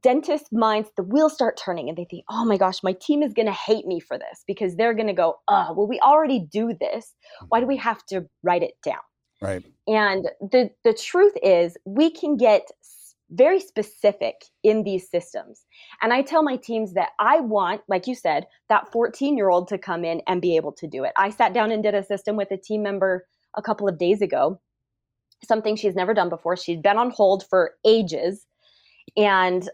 dentist 0.00 0.46
minds 0.52 0.90
the 0.96 1.02
wheels 1.02 1.34
start 1.34 1.58
turning 1.62 1.88
and 1.88 1.96
they 1.96 2.06
think, 2.10 2.24
oh 2.28 2.44
my 2.44 2.56
gosh, 2.56 2.82
my 2.82 2.92
team 2.92 3.22
is 3.22 3.32
going 3.32 3.46
to 3.46 3.52
hate 3.52 3.86
me 3.86 4.00
for 4.00 4.18
this 4.18 4.42
because 4.46 4.76
they're 4.76 4.94
going 4.94 5.06
to 5.06 5.12
go, 5.12 5.36
oh, 5.48 5.72
well, 5.76 5.86
we 5.86 6.00
already 6.00 6.40
do 6.40 6.74
this. 6.78 7.14
Mm. 7.42 7.46
Why 7.48 7.60
do 7.60 7.66
we 7.66 7.76
have 7.76 8.04
to 8.06 8.26
write 8.42 8.62
it 8.62 8.74
down? 8.84 9.00
Right. 9.40 9.64
And 9.86 10.28
the 10.40 10.70
the 10.82 10.94
truth 10.94 11.34
is, 11.42 11.76
we 11.84 12.10
can 12.10 12.36
get 12.36 12.62
very 13.30 13.60
specific 13.60 14.44
in 14.62 14.84
these 14.84 15.10
systems. 15.10 15.64
And 16.00 16.12
I 16.12 16.22
tell 16.22 16.42
my 16.42 16.56
teams 16.56 16.94
that 16.94 17.10
I 17.18 17.40
want, 17.40 17.82
like 17.88 18.06
you 18.06 18.14
said, 18.14 18.46
that 18.68 18.90
14 18.92 19.36
year 19.36 19.50
old 19.50 19.68
to 19.68 19.78
come 19.78 20.04
in 20.04 20.22
and 20.26 20.40
be 20.40 20.56
able 20.56 20.72
to 20.72 20.86
do 20.86 21.04
it. 21.04 21.12
I 21.16 21.30
sat 21.30 21.52
down 21.52 21.70
and 21.72 21.82
did 21.82 21.94
a 21.94 22.04
system 22.04 22.36
with 22.36 22.50
a 22.50 22.56
team 22.56 22.82
member 22.82 23.26
a 23.56 23.62
couple 23.62 23.88
of 23.88 23.98
days 23.98 24.22
ago, 24.22 24.60
something 25.44 25.76
she's 25.76 25.96
never 25.96 26.14
done 26.14 26.28
before. 26.28 26.56
She'd 26.56 26.82
been 26.82 26.98
on 26.98 27.10
hold 27.10 27.44
for 27.48 27.72
ages. 27.84 28.46
And 29.16 29.68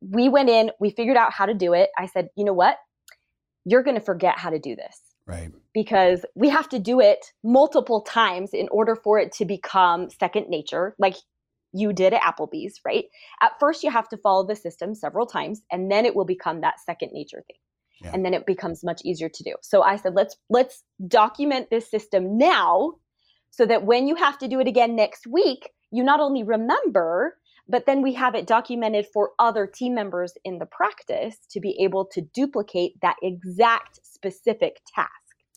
we 0.00 0.28
went 0.28 0.48
in, 0.48 0.70
we 0.80 0.90
figured 0.90 1.16
out 1.16 1.32
how 1.32 1.46
to 1.46 1.54
do 1.54 1.72
it. 1.72 1.90
I 1.98 2.06
said, 2.06 2.28
you 2.36 2.44
know 2.44 2.52
what? 2.52 2.76
You're 3.64 3.82
going 3.82 3.96
to 3.96 4.02
forget 4.02 4.38
how 4.38 4.50
to 4.50 4.58
do 4.58 4.74
this 4.74 5.00
Right. 5.26 5.52
because 5.74 6.24
we 6.34 6.48
have 6.48 6.68
to 6.70 6.78
do 6.78 7.00
it 7.00 7.26
multiple 7.44 8.00
times 8.00 8.50
in 8.54 8.68
order 8.70 8.96
for 8.96 9.18
it 9.18 9.32
to 9.32 9.44
become 9.44 10.08
second 10.10 10.48
nature, 10.48 10.96
like 10.98 11.14
you 11.72 11.92
did 11.92 12.14
at 12.14 12.22
Applebee's, 12.22 12.80
right? 12.84 13.04
At 13.42 13.52
first, 13.60 13.84
you 13.84 13.90
have 13.90 14.08
to 14.08 14.16
follow 14.16 14.46
the 14.46 14.56
system 14.56 14.94
several 14.94 15.26
times, 15.26 15.62
and 15.70 15.90
then 15.90 16.04
it 16.04 16.16
will 16.16 16.24
become 16.24 16.62
that 16.62 16.80
second 16.80 17.10
nature 17.12 17.44
thing. 17.46 17.56
Yeah. 18.02 18.12
And 18.14 18.24
then 18.24 18.34
it 18.34 18.46
becomes 18.46 18.82
much 18.82 19.02
easier 19.04 19.28
to 19.28 19.42
do. 19.44 19.54
So 19.60 19.82
I 19.82 19.96
said, 19.96 20.14
let's 20.14 20.36
let's 20.48 20.82
document 21.06 21.68
this 21.70 21.88
system 21.88 22.38
now, 22.38 22.94
so 23.50 23.66
that 23.66 23.84
when 23.84 24.08
you 24.08 24.16
have 24.16 24.38
to 24.38 24.48
do 24.48 24.58
it 24.58 24.66
again 24.66 24.96
next 24.96 25.26
week, 25.26 25.68
you 25.92 26.02
not 26.02 26.18
only 26.18 26.42
remember, 26.42 27.36
but 27.70 27.86
then 27.86 28.02
we 28.02 28.14
have 28.14 28.34
it 28.34 28.46
documented 28.46 29.06
for 29.12 29.32
other 29.38 29.66
team 29.66 29.94
members 29.94 30.34
in 30.44 30.58
the 30.58 30.66
practice 30.66 31.38
to 31.50 31.60
be 31.60 31.78
able 31.80 32.06
to 32.06 32.22
duplicate 32.22 33.00
that 33.02 33.16
exact 33.22 34.00
specific 34.04 34.80
task. 34.94 35.10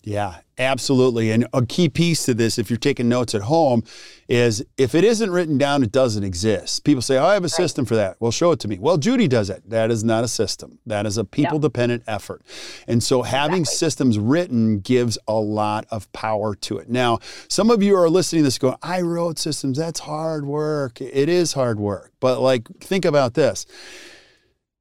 Yeah, 0.06 0.40
absolutely. 0.58 1.32
And 1.32 1.48
a 1.54 1.66
key 1.66 1.88
piece 1.88 2.26
to 2.26 2.34
this, 2.34 2.60
if 2.60 2.70
you're 2.70 2.76
taking 2.76 3.08
notes 3.08 3.34
at 3.34 3.44
home, 3.44 3.84
is 4.28 4.62
if 4.78 4.96
it 4.96 5.06
isn't 5.06 5.32
written 5.32 5.58
down, 5.58 5.82
it 5.82 5.94
doesn't 5.94 6.26
exist. 6.26 6.84
People 6.84 7.02
say, 7.02 7.18
oh, 7.18 7.24
I 7.26 7.36
have 7.36 7.46
a 7.46 7.50
system 7.50 7.86
for 7.86 7.96
that. 7.96 8.18
Well, 8.20 8.32
show 8.32 8.52
it 8.52 8.60
to 8.60 8.68
me. 8.68 8.78
Well, 8.80 8.98
Judy 8.98 9.30
does 9.30 9.50
it. 9.50 9.70
That 9.70 9.92
is 9.92 10.04
not 10.04 10.26
a 10.26 10.28
system, 10.28 10.80
that 10.86 11.06
is 11.06 11.18
a 11.18 11.24
people 11.24 11.58
dependent 11.58 12.04
effort. 12.06 12.42
And 12.86 13.02
so 13.02 13.22
having 13.22 13.62
Exactly. 13.62 13.78
systems 13.78 14.20
written 14.20 14.80
gives 14.80 15.18
a 15.26 15.36
lot 15.36 15.86
of 15.90 16.12
power 16.12 16.54
to 16.56 16.80
it. 16.80 16.90
Now, 16.90 17.20
some 17.48 17.70
of 17.70 17.82
you 17.82 17.96
are 17.96 18.10
listening 18.10 18.42
to 18.42 18.48
this 18.48 18.58
going, 18.60 18.76
I 18.84 19.02
wrote 19.02 19.40
systems. 19.40 19.78
That's 19.78 20.02
hard 20.02 20.46
work. 20.46 21.00
It 21.00 21.30
is 21.30 21.54
hard 21.54 21.80
work. 21.80 22.12
But 22.20 22.42
like, 22.42 22.68
think 22.82 23.06
about 23.06 23.36
this. 23.36 23.66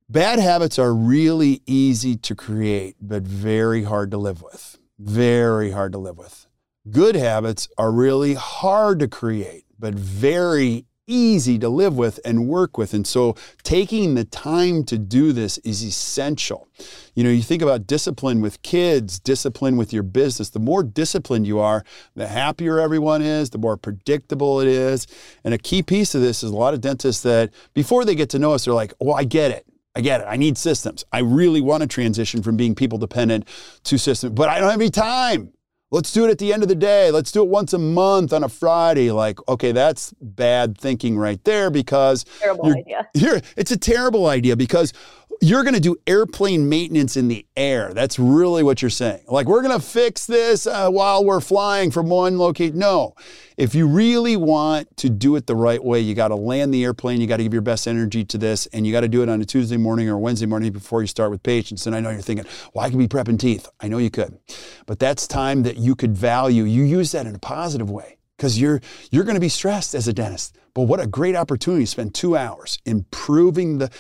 Bad 0.08 0.40
habits 0.40 0.80
are 0.80 0.92
really 0.92 1.62
easy 1.64 2.16
to 2.16 2.34
create, 2.34 2.96
but 3.00 3.22
very 3.22 3.84
hard 3.84 4.10
to 4.10 4.18
live 4.18 4.42
with. 4.42 4.78
Very 5.04 5.72
hard 5.72 5.90
to 5.92 5.98
live 5.98 6.16
with. 6.16 6.46
Good 6.88 7.16
habits 7.16 7.68
are 7.76 7.90
really 7.90 8.34
hard 8.34 9.00
to 9.00 9.08
create, 9.08 9.64
but 9.76 9.94
very 9.94 10.84
easy 11.08 11.58
to 11.58 11.68
live 11.68 11.96
with 11.96 12.20
and 12.24 12.46
work 12.46 12.78
with. 12.78 12.94
And 12.94 13.04
so 13.04 13.34
taking 13.64 14.14
the 14.14 14.24
time 14.24 14.84
to 14.84 14.96
do 14.96 15.32
this 15.32 15.58
is 15.58 15.82
essential. 15.82 16.68
You 17.16 17.24
know, 17.24 17.30
you 17.30 17.42
think 17.42 17.62
about 17.62 17.88
discipline 17.88 18.40
with 18.40 18.62
kids, 18.62 19.18
discipline 19.18 19.76
with 19.76 19.92
your 19.92 20.04
business. 20.04 20.50
The 20.50 20.60
more 20.60 20.84
disciplined 20.84 21.48
you 21.48 21.58
are, 21.58 21.82
the 22.14 22.28
happier 22.28 22.78
everyone 22.78 23.22
is, 23.22 23.50
the 23.50 23.58
more 23.58 23.76
predictable 23.76 24.60
it 24.60 24.68
is. 24.68 25.08
And 25.42 25.52
a 25.52 25.58
key 25.58 25.82
piece 25.82 26.14
of 26.14 26.20
this 26.20 26.44
is 26.44 26.52
a 26.52 26.56
lot 26.56 26.74
of 26.74 26.80
dentists 26.80 27.24
that 27.24 27.50
before 27.74 28.04
they 28.04 28.14
get 28.14 28.30
to 28.30 28.38
know 28.38 28.52
us, 28.52 28.66
they're 28.66 28.74
like, 28.74 28.94
oh, 29.00 29.12
I 29.12 29.24
get 29.24 29.50
it. 29.50 29.66
I 29.94 30.00
get 30.00 30.22
it. 30.22 30.26
I 30.28 30.36
need 30.36 30.56
systems. 30.56 31.04
I 31.12 31.18
really 31.18 31.60
want 31.60 31.82
to 31.82 31.86
transition 31.86 32.42
from 32.42 32.56
being 32.56 32.74
people 32.74 32.98
dependent 32.98 33.46
to 33.84 33.98
system, 33.98 34.34
but 34.34 34.48
I 34.48 34.58
don't 34.58 34.70
have 34.70 34.80
any 34.80 34.90
time. 34.90 35.52
Let's 35.90 36.10
do 36.10 36.24
it 36.24 36.30
at 36.30 36.38
the 36.38 36.54
end 36.54 36.62
of 36.62 36.70
the 36.70 36.74
day. 36.74 37.10
Let's 37.10 37.30
do 37.30 37.42
it 37.42 37.48
once 37.50 37.74
a 37.74 37.78
month 37.78 38.32
on 38.32 38.42
a 38.42 38.48
Friday. 38.48 39.10
Like, 39.10 39.38
okay, 39.46 39.72
that's 39.72 40.14
bad 40.22 40.78
thinking 40.78 41.18
right 41.18 41.42
there 41.44 41.70
because 41.70 42.24
Terrible 42.40 42.68
you're- 42.68 42.80
idea. 42.80 43.08
Here, 43.14 43.42
it's 43.58 43.70
a 43.72 43.76
terrible 43.76 44.26
idea 44.28 44.56
because 44.56 44.94
you're 45.42 45.64
going 45.64 45.74
to 45.74 45.80
do 45.80 45.96
airplane 46.06 46.68
maintenance 46.68 47.16
in 47.16 47.26
the 47.26 47.44
air. 47.56 47.92
That's 47.92 48.16
really 48.16 48.62
what 48.62 48.80
you're 48.80 48.92
saying. 48.92 49.24
Like, 49.26 49.48
we're 49.48 49.60
going 49.60 49.76
to 49.76 49.84
fix 49.84 50.24
this 50.24 50.68
uh, 50.68 50.88
while 50.88 51.24
we're 51.24 51.40
flying 51.40 51.90
from 51.90 52.08
one 52.08 52.38
location. 52.38 52.78
No. 52.78 53.16
If 53.56 53.74
you 53.74 53.88
really 53.88 54.36
want 54.36 54.96
to 54.98 55.10
do 55.10 55.34
it 55.34 55.48
the 55.48 55.56
right 55.56 55.82
way, 55.82 55.98
you 55.98 56.14
got 56.14 56.28
to 56.28 56.36
land 56.36 56.72
the 56.72 56.84
airplane, 56.84 57.20
you 57.20 57.26
got 57.26 57.38
to 57.38 57.42
give 57.42 57.52
your 57.52 57.60
best 57.60 57.88
energy 57.88 58.24
to 58.24 58.38
this, 58.38 58.66
and 58.66 58.86
you 58.86 58.92
got 58.92 59.00
to 59.00 59.08
do 59.08 59.24
it 59.24 59.28
on 59.28 59.42
a 59.42 59.44
Tuesday 59.44 59.76
morning 59.76 60.08
or 60.08 60.16
Wednesday 60.16 60.46
morning 60.46 60.70
before 60.70 61.00
you 61.00 61.08
start 61.08 61.32
with 61.32 61.42
patients. 61.42 61.88
And 61.88 61.96
I 61.96 61.98
know 61.98 62.10
you're 62.10 62.20
thinking, 62.20 62.46
well, 62.72 62.84
I 62.84 62.88
could 62.88 63.00
be 63.00 63.08
prepping 63.08 63.38
teeth. 63.38 63.68
I 63.80 63.88
know 63.88 63.98
you 63.98 64.10
could. 64.10 64.38
But 64.86 65.00
that's 65.00 65.26
time 65.26 65.64
that 65.64 65.76
you 65.76 65.96
could 65.96 66.16
value. 66.16 66.62
You 66.62 66.84
use 66.84 67.10
that 67.12 67.26
in 67.26 67.34
a 67.34 67.40
positive 67.40 67.90
way 67.90 68.18
because 68.36 68.60
you're 68.60 68.80
you're 69.10 69.24
going 69.24 69.34
to 69.34 69.40
be 69.40 69.48
stressed 69.48 69.96
as 69.96 70.06
a 70.06 70.12
dentist. 70.12 70.56
But 70.72 70.82
what 70.82 71.00
a 71.00 71.06
great 71.08 71.34
opportunity 71.34 71.82
to 71.82 71.90
spend 71.90 72.14
two 72.14 72.36
hours 72.36 72.78
improving 72.86 73.78
the 73.78 73.90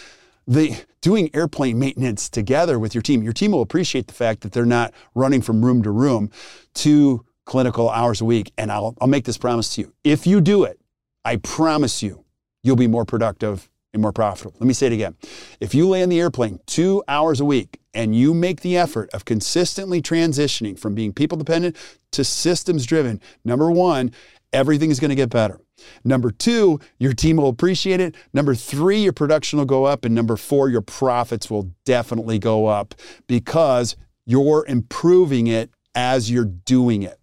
the 0.46 0.76
doing 1.02 1.28
airplane 1.34 1.78
maintenance 1.78 2.30
together 2.30 2.78
with 2.78 2.94
your 2.94 3.02
team. 3.02 3.22
Your 3.22 3.34
team 3.34 3.52
will 3.52 3.60
appreciate 3.60 4.06
the 4.06 4.14
fact 4.14 4.40
that 4.40 4.52
they're 4.52 4.64
not 4.64 4.94
running 5.14 5.42
from 5.42 5.62
room 5.62 5.82
to 5.82 5.90
room 5.90 6.30
two 6.72 7.26
clinical 7.44 7.90
hours 7.90 8.22
a 8.22 8.24
week. 8.24 8.52
And 8.56 8.72
I'll 8.72 8.96
I'll 9.00 9.08
make 9.08 9.26
this 9.26 9.36
promise 9.36 9.74
to 9.74 9.82
you. 9.82 9.92
If 10.04 10.26
you 10.26 10.40
do 10.40 10.64
it, 10.64 10.80
I 11.24 11.36
promise 11.36 12.02
you, 12.02 12.24
you'll 12.62 12.76
be 12.76 12.86
more 12.86 13.04
productive 13.04 13.68
and 13.92 14.00
more 14.00 14.12
profitable. 14.12 14.54
Let 14.58 14.66
me 14.66 14.74
say 14.74 14.86
it 14.86 14.92
again. 14.92 15.16
If 15.60 15.74
you 15.74 15.88
land 15.88 16.10
the 16.10 16.20
airplane 16.20 16.60
two 16.66 17.02
hours 17.08 17.40
a 17.40 17.44
week 17.44 17.80
and 17.92 18.16
you 18.16 18.32
make 18.32 18.62
the 18.62 18.76
effort 18.76 19.10
of 19.12 19.24
consistently 19.24 20.00
transitioning 20.00 20.78
from 20.78 20.94
being 20.94 21.12
people 21.12 21.36
dependent 21.36 21.76
to 22.12 22.24
systems 22.24 22.86
driven, 22.86 23.20
number 23.44 23.70
one, 23.70 24.12
everything 24.52 24.90
is 24.90 24.98
going 24.98 25.10
to 25.10 25.14
get 25.14 25.28
better. 25.28 25.60
Number 26.04 26.30
two, 26.30 26.80
your 26.98 27.12
team 27.12 27.36
will 27.36 27.48
appreciate 27.48 28.00
it. 28.00 28.14
Number 28.32 28.54
three, 28.54 29.02
your 29.02 29.12
production 29.12 29.58
will 29.58 29.66
go 29.66 29.84
up. 29.84 30.04
And 30.04 30.14
number 30.14 30.36
four, 30.36 30.68
your 30.68 30.82
profits 30.82 31.50
will 31.50 31.72
definitely 31.84 32.38
go 32.38 32.66
up 32.66 32.94
because 33.26 33.96
you're 34.24 34.64
improving 34.66 35.46
it 35.46 35.70
as 35.94 36.30
you're 36.30 36.44
doing 36.44 37.02
it. 37.02 37.18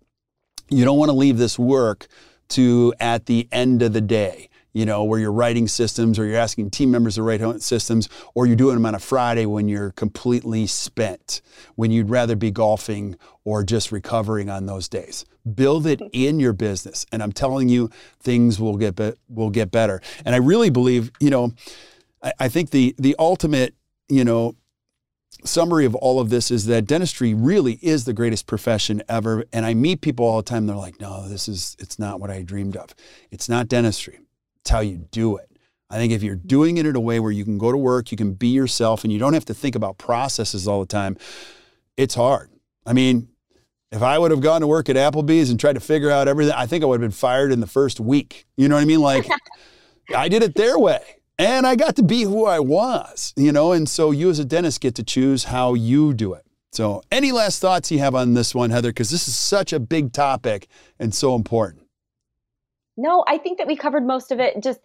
You 0.70 0.86
don't 0.86 0.98
want 0.98 1.10
to 1.10 1.18
leave 1.18 1.38
this 1.38 1.58
work 1.58 2.08
to 2.50 2.94
at 3.00 3.26
the 3.26 3.48
end 3.52 3.82
of 3.82 3.94
the 3.94 4.02
day, 4.02 4.50
you 4.74 4.86
know, 4.86 5.04
where 5.04 5.20
you're 5.20 5.32
writing 5.32 5.68
systems 5.68 6.20
or 6.20 6.26
you're 6.26 6.38
asking 6.38 6.70
team 6.70 6.92
members 6.92 7.16
to 7.16 7.24
write 7.24 7.42
systems 7.62 8.10
or 8.36 8.46
you're 8.46 8.56
doing 8.56 8.76
them 8.76 8.86
on 8.86 8.96
a 8.96 9.00
Friday 9.00 9.46
when 9.46 9.68
you're 9.68 9.92
completely 9.92 10.68
spent, 10.68 11.42
when 11.76 11.92
you'd 11.92 12.10
rather 12.10 12.36
be 12.36 12.52
golfing 12.52 13.16
or 13.44 13.64
just 13.64 13.92
recovering 13.92 14.50
on 14.50 14.66
those 14.66 14.90
days. 14.90 15.26
Build 15.56 15.86
it 15.88 16.02
in 16.14 16.40
your 16.40 16.54
business. 16.54 17.06
And 17.12 17.22
I'm 17.24 17.32
telling 17.32 17.70
you, 17.70 17.90
things 18.20 18.60
will 18.60 18.78
get, 18.78 18.96
be- 18.96 19.14
will 19.28 19.50
get 19.50 19.72
better. 19.72 20.02
And 20.26 20.36
I 20.36 20.38
really 20.40 20.70
believe, 20.70 21.12
you 21.20 21.30
know, 21.30 21.54
I, 22.24 22.34
I 22.40 22.50
think 22.50 22.72
the, 22.72 22.96
the 22.98 23.16
ultimate, 23.20 23.76
you 24.08 24.24
know, 24.24 24.56
summary 25.46 25.86
of 25.86 25.96
all 25.96 26.20
of 26.20 26.30
this 26.30 26.52
is 26.52 26.66
that 26.66 26.86
dentistry 26.86 27.34
really 27.34 27.80
is 27.82 28.04
the 28.04 28.14
greatest 28.14 28.46
profession 28.46 29.02
ever. 29.08 29.46
And 29.54 29.66
I 29.66 29.74
meet 29.74 30.02
people 30.02 30.26
all 30.26 30.38
the 30.38 30.44
time. 30.44 30.68
They're 30.68 30.76
like, 30.76 31.00
no, 31.00 31.30
this 31.30 31.48
is, 31.48 31.78
it's 31.80 31.98
not 31.98 32.20
what 32.20 32.30
I 32.30 32.42
dreamed 32.42 32.76
of. 32.76 32.94
It's 33.32 33.48
not 33.48 33.68
dentistry. 33.70 34.20
It's 34.62 34.70
how 34.70 34.82
you 34.82 34.98
do 34.98 35.38
it. 35.38 35.50
I 35.90 35.96
think 35.96 36.14
if 36.14 36.22
you're 36.22 36.36
doing 36.36 36.78
it 36.78 36.86
in 36.86 36.96
a 36.96 37.00
way 37.00 37.20
where 37.20 37.32
you 37.32 37.44
can 37.44 37.58
go 37.58 37.72
to 37.72 37.78
work, 37.78 38.12
you 38.12 38.18
can 38.18 38.34
be 38.34 38.50
yourself, 38.50 39.04
and 39.04 39.12
you 39.12 39.18
don't 39.18 39.34
have 39.34 39.46
to 39.46 39.54
think 39.56 39.76
about 39.76 39.98
processes 39.98 40.68
all 40.68 40.82
the 40.82 40.86
time, 40.86 41.18
it's 41.98 42.14
hard. 42.14 42.52
I 42.86 42.94
mean, 42.94 43.30
if 43.92 44.02
I 44.02 44.20
would 44.20 44.32
have 44.32 44.42
gone 44.42 44.62
to 44.62 44.68
work 44.68 44.90
at 44.90 44.96
Applebee's 44.96 45.50
and 45.50 45.60
tried 45.60 45.74
to 45.74 45.80
figure 45.80 46.12
out 46.12 46.28
everything, 46.28 46.54
I 46.54 46.68
think 46.68 46.84
I 46.84 46.88
would 46.88 47.02
have 47.02 47.10
been 47.10 47.16
fired 47.16 47.52
in 47.52 47.60
the 47.60 47.68
first 47.68 48.00
week. 48.00 48.46
You 48.58 48.70
know 48.70 48.76
what 48.76 48.82
I 48.82 48.86
mean? 48.86 49.02
Like, 49.02 49.28
I 50.16 50.30
did 50.30 50.44
it 50.44 50.56
their 50.56 50.78
way 50.78 51.02
and 51.40 51.66
I 51.66 51.76
got 51.76 51.96
to 51.96 52.04
be 52.04 52.24
who 52.24 52.46
I 52.46 52.60
was, 52.60 53.34
you 53.36 53.52
know? 53.52 53.72
And 53.72 53.88
so 53.88 54.12
you 54.12 54.30
as 54.30 54.40
a 54.40 54.46
dentist 54.46 54.82
get 54.82 54.94
to 54.96 55.04
choose 55.04 55.46
how 55.46 55.74
you 55.74 56.14
do 56.14 56.34
it. 56.34 56.46
So, 56.72 57.02
any 57.12 57.32
last 57.32 57.60
thoughts 57.60 57.90
you 57.90 57.98
have 57.98 58.14
on 58.14 58.36
this 58.36 58.54
one, 58.54 58.70
Heather? 58.70 58.90
Because 58.90 59.10
this 59.10 59.28
is 59.28 59.36
such 59.36 59.74
a 59.74 59.80
big 59.80 60.14
topic 60.14 60.68
and 61.00 61.16
so 61.16 61.34
important. 61.34 61.88
No, 62.96 63.24
I 63.28 63.40
think 63.40 63.58
that 63.58 63.66
we 63.66 63.76
covered 63.76 64.06
most 64.06 64.32
of 64.32 64.40
it. 64.40 64.62
Just 64.62 64.80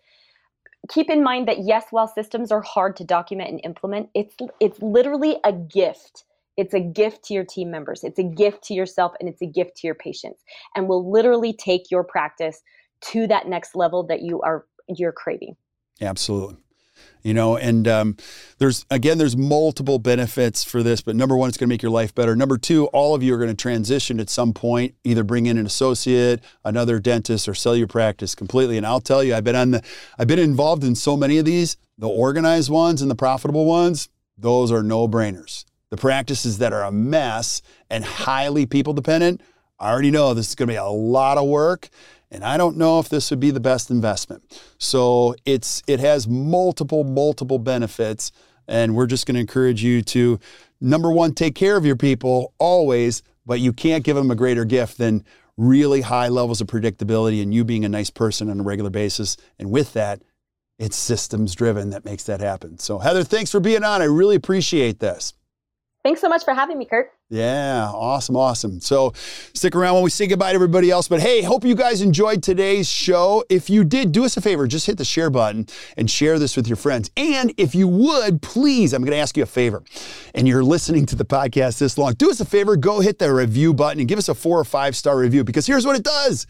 keep 0.89 1.11
in 1.11 1.23
mind 1.23 1.49
that 1.49 1.59
yes, 1.59 1.87
while 1.91 2.09
systems 2.09 2.51
are 2.51 2.63
hard 2.63 2.97
to 2.97 3.05
document 3.05 3.51
and 3.51 3.61
implement, 3.65 4.09
it's 4.15 4.35
it's 4.61 4.81
literally 4.81 5.37
a 5.45 5.53
gift. 5.53 6.25
It's 6.57 6.75
a 6.75 6.81
gift 6.81 7.25
to 7.25 7.35
your 7.35 7.45
team 7.45 7.71
members. 7.71 8.05
It's 8.05 8.19
a 8.19 8.25
gift 8.25 8.63
to 8.65 8.75
yourself 8.75 9.13
and 9.21 9.29
it's 9.29 9.43
a 9.43 9.47
gift 9.47 9.77
to 9.79 9.87
your 9.87 9.95
patients 9.95 10.43
and 10.75 10.89
will 10.89 11.11
literally 11.11 11.53
take 11.53 11.91
your 11.91 12.05
practice 12.05 12.63
to 13.13 13.27
that 13.27 13.49
next 13.49 13.75
level 13.75 14.05
that 14.05 14.23
you 14.23 14.41
are 14.43 14.67
you're 14.89 15.13
craving. 15.13 15.57
Absolutely. 16.01 16.57
You 17.23 17.33
know, 17.33 17.57
and 17.57 17.89
um, 17.89 18.17
there's 18.59 18.85
again, 18.91 19.19
there's 19.19 19.37
multiple 19.37 19.99
benefits 19.99 20.63
for 20.63 20.83
this, 20.83 21.01
but 21.01 21.17
number 21.17 21.37
one, 21.37 21.49
it's 21.49 21.57
going 21.57 21.69
to 21.69 21.73
make 21.73 21.83
your 21.83 21.91
life 21.91 22.15
better. 22.15 22.37
Number 22.37 22.59
two, 22.59 22.87
all 22.89 23.15
of 23.15 23.23
you 23.23 23.35
are 23.35 23.39
going 23.39 23.49
to 23.49 23.57
transition 23.57 24.21
at 24.21 24.29
some 24.29 24.53
point, 24.53 24.95
either 25.05 25.25
bring 25.25 25.47
in 25.47 25.57
an 25.57 25.65
associate, 25.65 26.45
another 26.65 26.99
dentist, 26.99 27.49
or 27.49 27.55
sell 27.55 27.75
your 27.75 27.87
practice 27.87 28.35
completely. 28.35 28.77
And 28.77 28.87
I'll 28.87 29.01
tell 29.01 29.25
you, 29.25 29.35
I've 29.35 29.45
been 29.45 29.57
on 29.57 29.71
the, 29.73 29.83
I've 30.19 30.29
been 30.29 30.39
involved 30.39 30.85
in 30.85 30.95
so 30.95 31.17
many 31.17 31.39
of 31.39 31.47
these. 31.47 31.79
The 31.97 32.09
organized 32.09 32.71
ones 32.71 33.01
and 33.01 33.11
the 33.11 33.15
profitable 33.15 33.65
ones, 33.65 34.09
those 34.37 34.71
are 34.71 34.83
no 34.83 35.09
brainers. 35.09 35.65
The 35.95 36.01
practices 36.01 36.59
that 36.59 36.73
are 36.73 36.83
a 36.83 36.91
mess 36.91 37.63
and 37.89 38.05
highly 38.05 38.67
people 38.67 38.95
dependent, 38.95 39.41
I 39.79 39.93
already 39.93 40.11
know 40.11 40.35
this 40.35 40.49
is 40.49 40.57
going 40.57 40.67
to 40.67 40.73
be 40.73 40.77
a 40.77 40.87
lot 40.87 41.39
of 41.39 41.47
work 41.47 41.89
and 42.33 42.43
I 42.43 42.57
don't 42.57 42.77
know 42.77 42.99
if 42.99 43.09
this 43.09 43.31
would 43.31 43.39
be 43.39 43.53
the 43.53 43.61
best 43.61 43.93
investment. 43.93 44.43
So 44.77 45.37
it's 45.47 45.85
it 45.87 46.01
has 46.01 46.27
multiple 46.27 47.05
multiple 47.05 47.61
benefits 47.61 48.33
and 48.67 48.97
we're 48.97 49.07
just 49.07 49.25
going 49.25 49.37
to 49.37 49.41
encourage 49.41 49.85
you 49.85 50.03
to 50.03 50.41
number 50.81 51.13
1 51.13 51.33
take 51.35 51.55
care 51.55 51.77
of 51.77 51.87
your 51.87 51.95
people 51.95 52.55
always, 52.59 53.23
but 53.47 53.61
you 53.61 53.73
can't 53.73 54.03
give 54.03 54.17
them 54.17 54.33
a 54.33 54.35
greater 54.35 54.65
gift 54.65 54.99
than 54.99 55.25
really 55.57 56.01
high 56.01 56.27
levels 56.27 56.61
of 56.61 56.67
predictability 56.67 57.41
and 57.41 57.55
you 57.55 57.65
being 57.65 57.85
a 57.85 57.89
nice 57.89 58.11
person 58.11 58.51
on 58.51 58.59
a 58.59 58.65
regular 58.65 58.91
basis 58.91 59.37
and 59.61 59.71
with 59.71 59.93
that 59.93 60.23
it's 60.77 60.97
systems 60.97 61.55
driven 61.55 61.91
that 61.91 62.05
makes 62.05 62.25
that 62.25 62.41
happen. 62.41 62.81
So 62.81 62.99
Heather, 62.99 63.23
thanks 63.23 63.53
for 63.53 63.61
being 63.61 63.85
on. 63.85 64.03
I 64.03 64.07
really 64.07 64.35
appreciate 64.35 64.99
this. 64.99 65.35
Thanks 66.05 66.21
so 66.21 66.29
much 66.29 66.45
for 66.45 66.55
having 66.55 66.79
me, 66.79 66.85
Kirk. 66.85 67.11
Yeah, 67.35 67.91
awesome, 67.93 68.37
awesome. 68.37 68.81
So 68.81 69.13
stick 69.17 69.75
around 69.75 69.95
when 69.95 70.05
we 70.05 70.11
say 70.11 70.29
goodbye 70.29 70.51
to 70.51 70.55
everybody 70.55 70.89
else. 70.89 71.09
But 71.09 71.19
hey, 71.19 71.43
hope 71.43 71.65
you 71.65 71.75
guys 71.75 72.01
enjoyed 72.01 72.45
today's 72.45 72.89
show. 72.89 73.45
If 73.49 73.69
you 73.69 73.83
did, 73.83 74.13
do 74.13 74.25
us 74.25 74.37
a 74.37 74.41
favor, 74.41 74.69
just 74.69 74.87
hit 74.87 74.99
the 74.99 75.05
share 75.05 75.31
button 75.31 75.67
and 75.97 76.09
share 76.09 76.39
this 76.39 76.57
with 76.57 76.69
your 76.69 76.77
friends. 76.77 77.11
And 77.17 77.53
if 77.57 77.75
you 77.75 77.89
would, 77.89 78.41
please, 78.41 78.93
I'm 78.93 79.03
going 79.03 79.11
to 79.11 79.19
ask 79.19 79.37
you 79.37 79.43
a 79.43 79.47
favor. 79.47 79.83
And 80.33 80.47
you're 80.47 80.63
listening 80.63 81.07
to 81.07 81.17
the 81.17 81.25
podcast 81.25 81.79
this 81.79 81.99
long, 81.99 82.13
do 82.13 82.31
us 82.31 82.39
a 82.39 82.45
favor, 82.45 82.77
go 82.77 83.01
hit 83.01 83.19
the 83.19 83.35
review 83.35 83.75
button 83.75 83.99
and 83.99 84.09
give 84.09 84.19
us 84.19 84.29
a 84.29 84.35
four 84.35 84.61
or 84.61 84.65
five 84.65 84.95
star 84.95 85.19
review 85.19 85.43
because 85.43 85.67
here's 85.67 85.85
what 85.85 85.97
it 85.97 86.05
does 86.05 86.47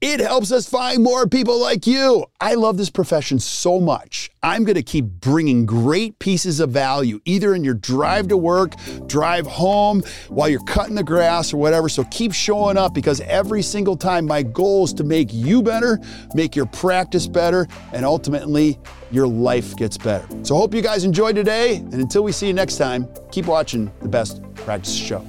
it 0.00 0.20
helps 0.20 0.52
us 0.52 0.68
find 0.68 1.02
more 1.02 1.26
people 1.26 1.58
like 1.58 1.86
you. 1.86 2.26
I 2.38 2.54
love 2.54 2.76
this 2.76 2.90
profession 2.90 3.38
so 3.38 3.80
much. 3.80 4.30
I'm 4.42 4.64
going 4.64 4.74
to 4.74 4.82
keep 4.82 5.06
bringing 5.06 5.64
great 5.64 6.18
pieces 6.18 6.60
of 6.60 6.70
value, 6.70 7.20
either 7.24 7.54
in 7.54 7.64
your 7.64 7.74
drive 7.74 8.28
to 8.28 8.36
work, 8.36 8.74
drive 9.06 9.46
home, 9.46 10.02
while 10.28 10.48
you're 10.48 10.62
cutting 10.64 10.94
the 10.94 11.04
grass 11.04 11.52
or 11.52 11.56
whatever. 11.56 11.88
So 11.88 12.04
keep 12.04 12.32
showing 12.32 12.76
up 12.76 12.94
because 12.94 13.20
every 13.22 13.62
single 13.62 13.96
time 13.96 14.26
my 14.26 14.42
goal 14.42 14.84
is 14.84 14.92
to 14.94 15.04
make 15.04 15.32
you 15.32 15.62
better, 15.62 15.98
make 16.34 16.56
your 16.56 16.66
practice 16.66 17.26
better, 17.26 17.66
and 17.92 18.04
ultimately 18.04 18.78
your 19.10 19.26
life 19.26 19.76
gets 19.76 19.96
better. 19.96 20.26
So 20.44 20.56
hope 20.56 20.74
you 20.74 20.82
guys 20.82 21.04
enjoyed 21.04 21.36
today. 21.36 21.76
And 21.76 21.94
until 21.94 22.22
we 22.22 22.32
see 22.32 22.46
you 22.48 22.54
next 22.54 22.76
time, 22.76 23.08
keep 23.30 23.46
watching 23.46 23.90
the 24.00 24.08
best 24.08 24.42
practice 24.54 24.94
show. 24.94 25.24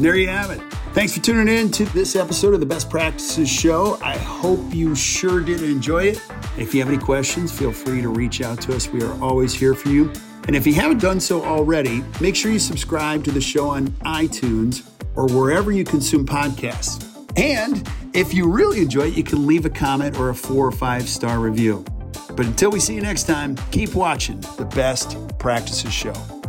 There 0.00 0.16
you 0.16 0.28
have 0.28 0.50
it. 0.50 0.60
Thanks 0.94 1.14
for 1.14 1.20
tuning 1.22 1.54
in 1.54 1.70
to 1.72 1.84
this 1.84 2.16
episode 2.16 2.54
of 2.54 2.60
the 2.60 2.66
Best 2.66 2.90
Practices 2.90 3.48
Show. 3.48 3.98
I 4.02 4.16
hope 4.16 4.74
you 4.74 4.94
sure 4.96 5.40
did 5.40 5.62
enjoy 5.62 6.04
it. 6.04 6.22
If 6.58 6.74
you 6.74 6.80
have 6.80 6.88
any 6.88 7.02
questions, 7.02 7.56
feel 7.56 7.72
free 7.72 8.02
to 8.02 8.08
reach 8.08 8.40
out 8.40 8.60
to 8.62 8.74
us. 8.74 8.88
We 8.88 9.02
are 9.02 9.22
always 9.22 9.54
here 9.54 9.74
for 9.74 9.88
you. 9.88 10.12
And 10.46 10.56
if 10.56 10.66
you 10.66 10.74
haven't 10.74 10.98
done 10.98 11.20
so 11.20 11.44
already, 11.44 12.02
make 12.20 12.34
sure 12.34 12.50
you 12.50 12.58
subscribe 12.58 13.24
to 13.24 13.30
the 13.30 13.40
show 13.40 13.68
on 13.68 13.88
iTunes 14.04 14.88
or 15.14 15.26
wherever 15.26 15.70
you 15.70 15.84
consume 15.84 16.26
podcasts. 16.26 17.06
And 17.36 17.88
if 18.14 18.34
you 18.34 18.50
really 18.50 18.80
enjoy 18.80 19.08
it, 19.08 19.16
you 19.16 19.22
can 19.22 19.46
leave 19.46 19.64
a 19.64 19.70
comment 19.70 20.18
or 20.18 20.30
a 20.30 20.34
four 20.34 20.66
or 20.66 20.72
five 20.72 21.08
star 21.08 21.38
review. 21.38 21.84
But 22.36 22.46
until 22.46 22.70
we 22.70 22.80
see 22.80 22.94
you 22.94 23.02
next 23.02 23.24
time, 23.24 23.56
keep 23.70 23.94
watching 23.94 24.40
the 24.56 24.64
Best 24.74 25.16
Practices 25.38 25.92
Show. 25.92 26.39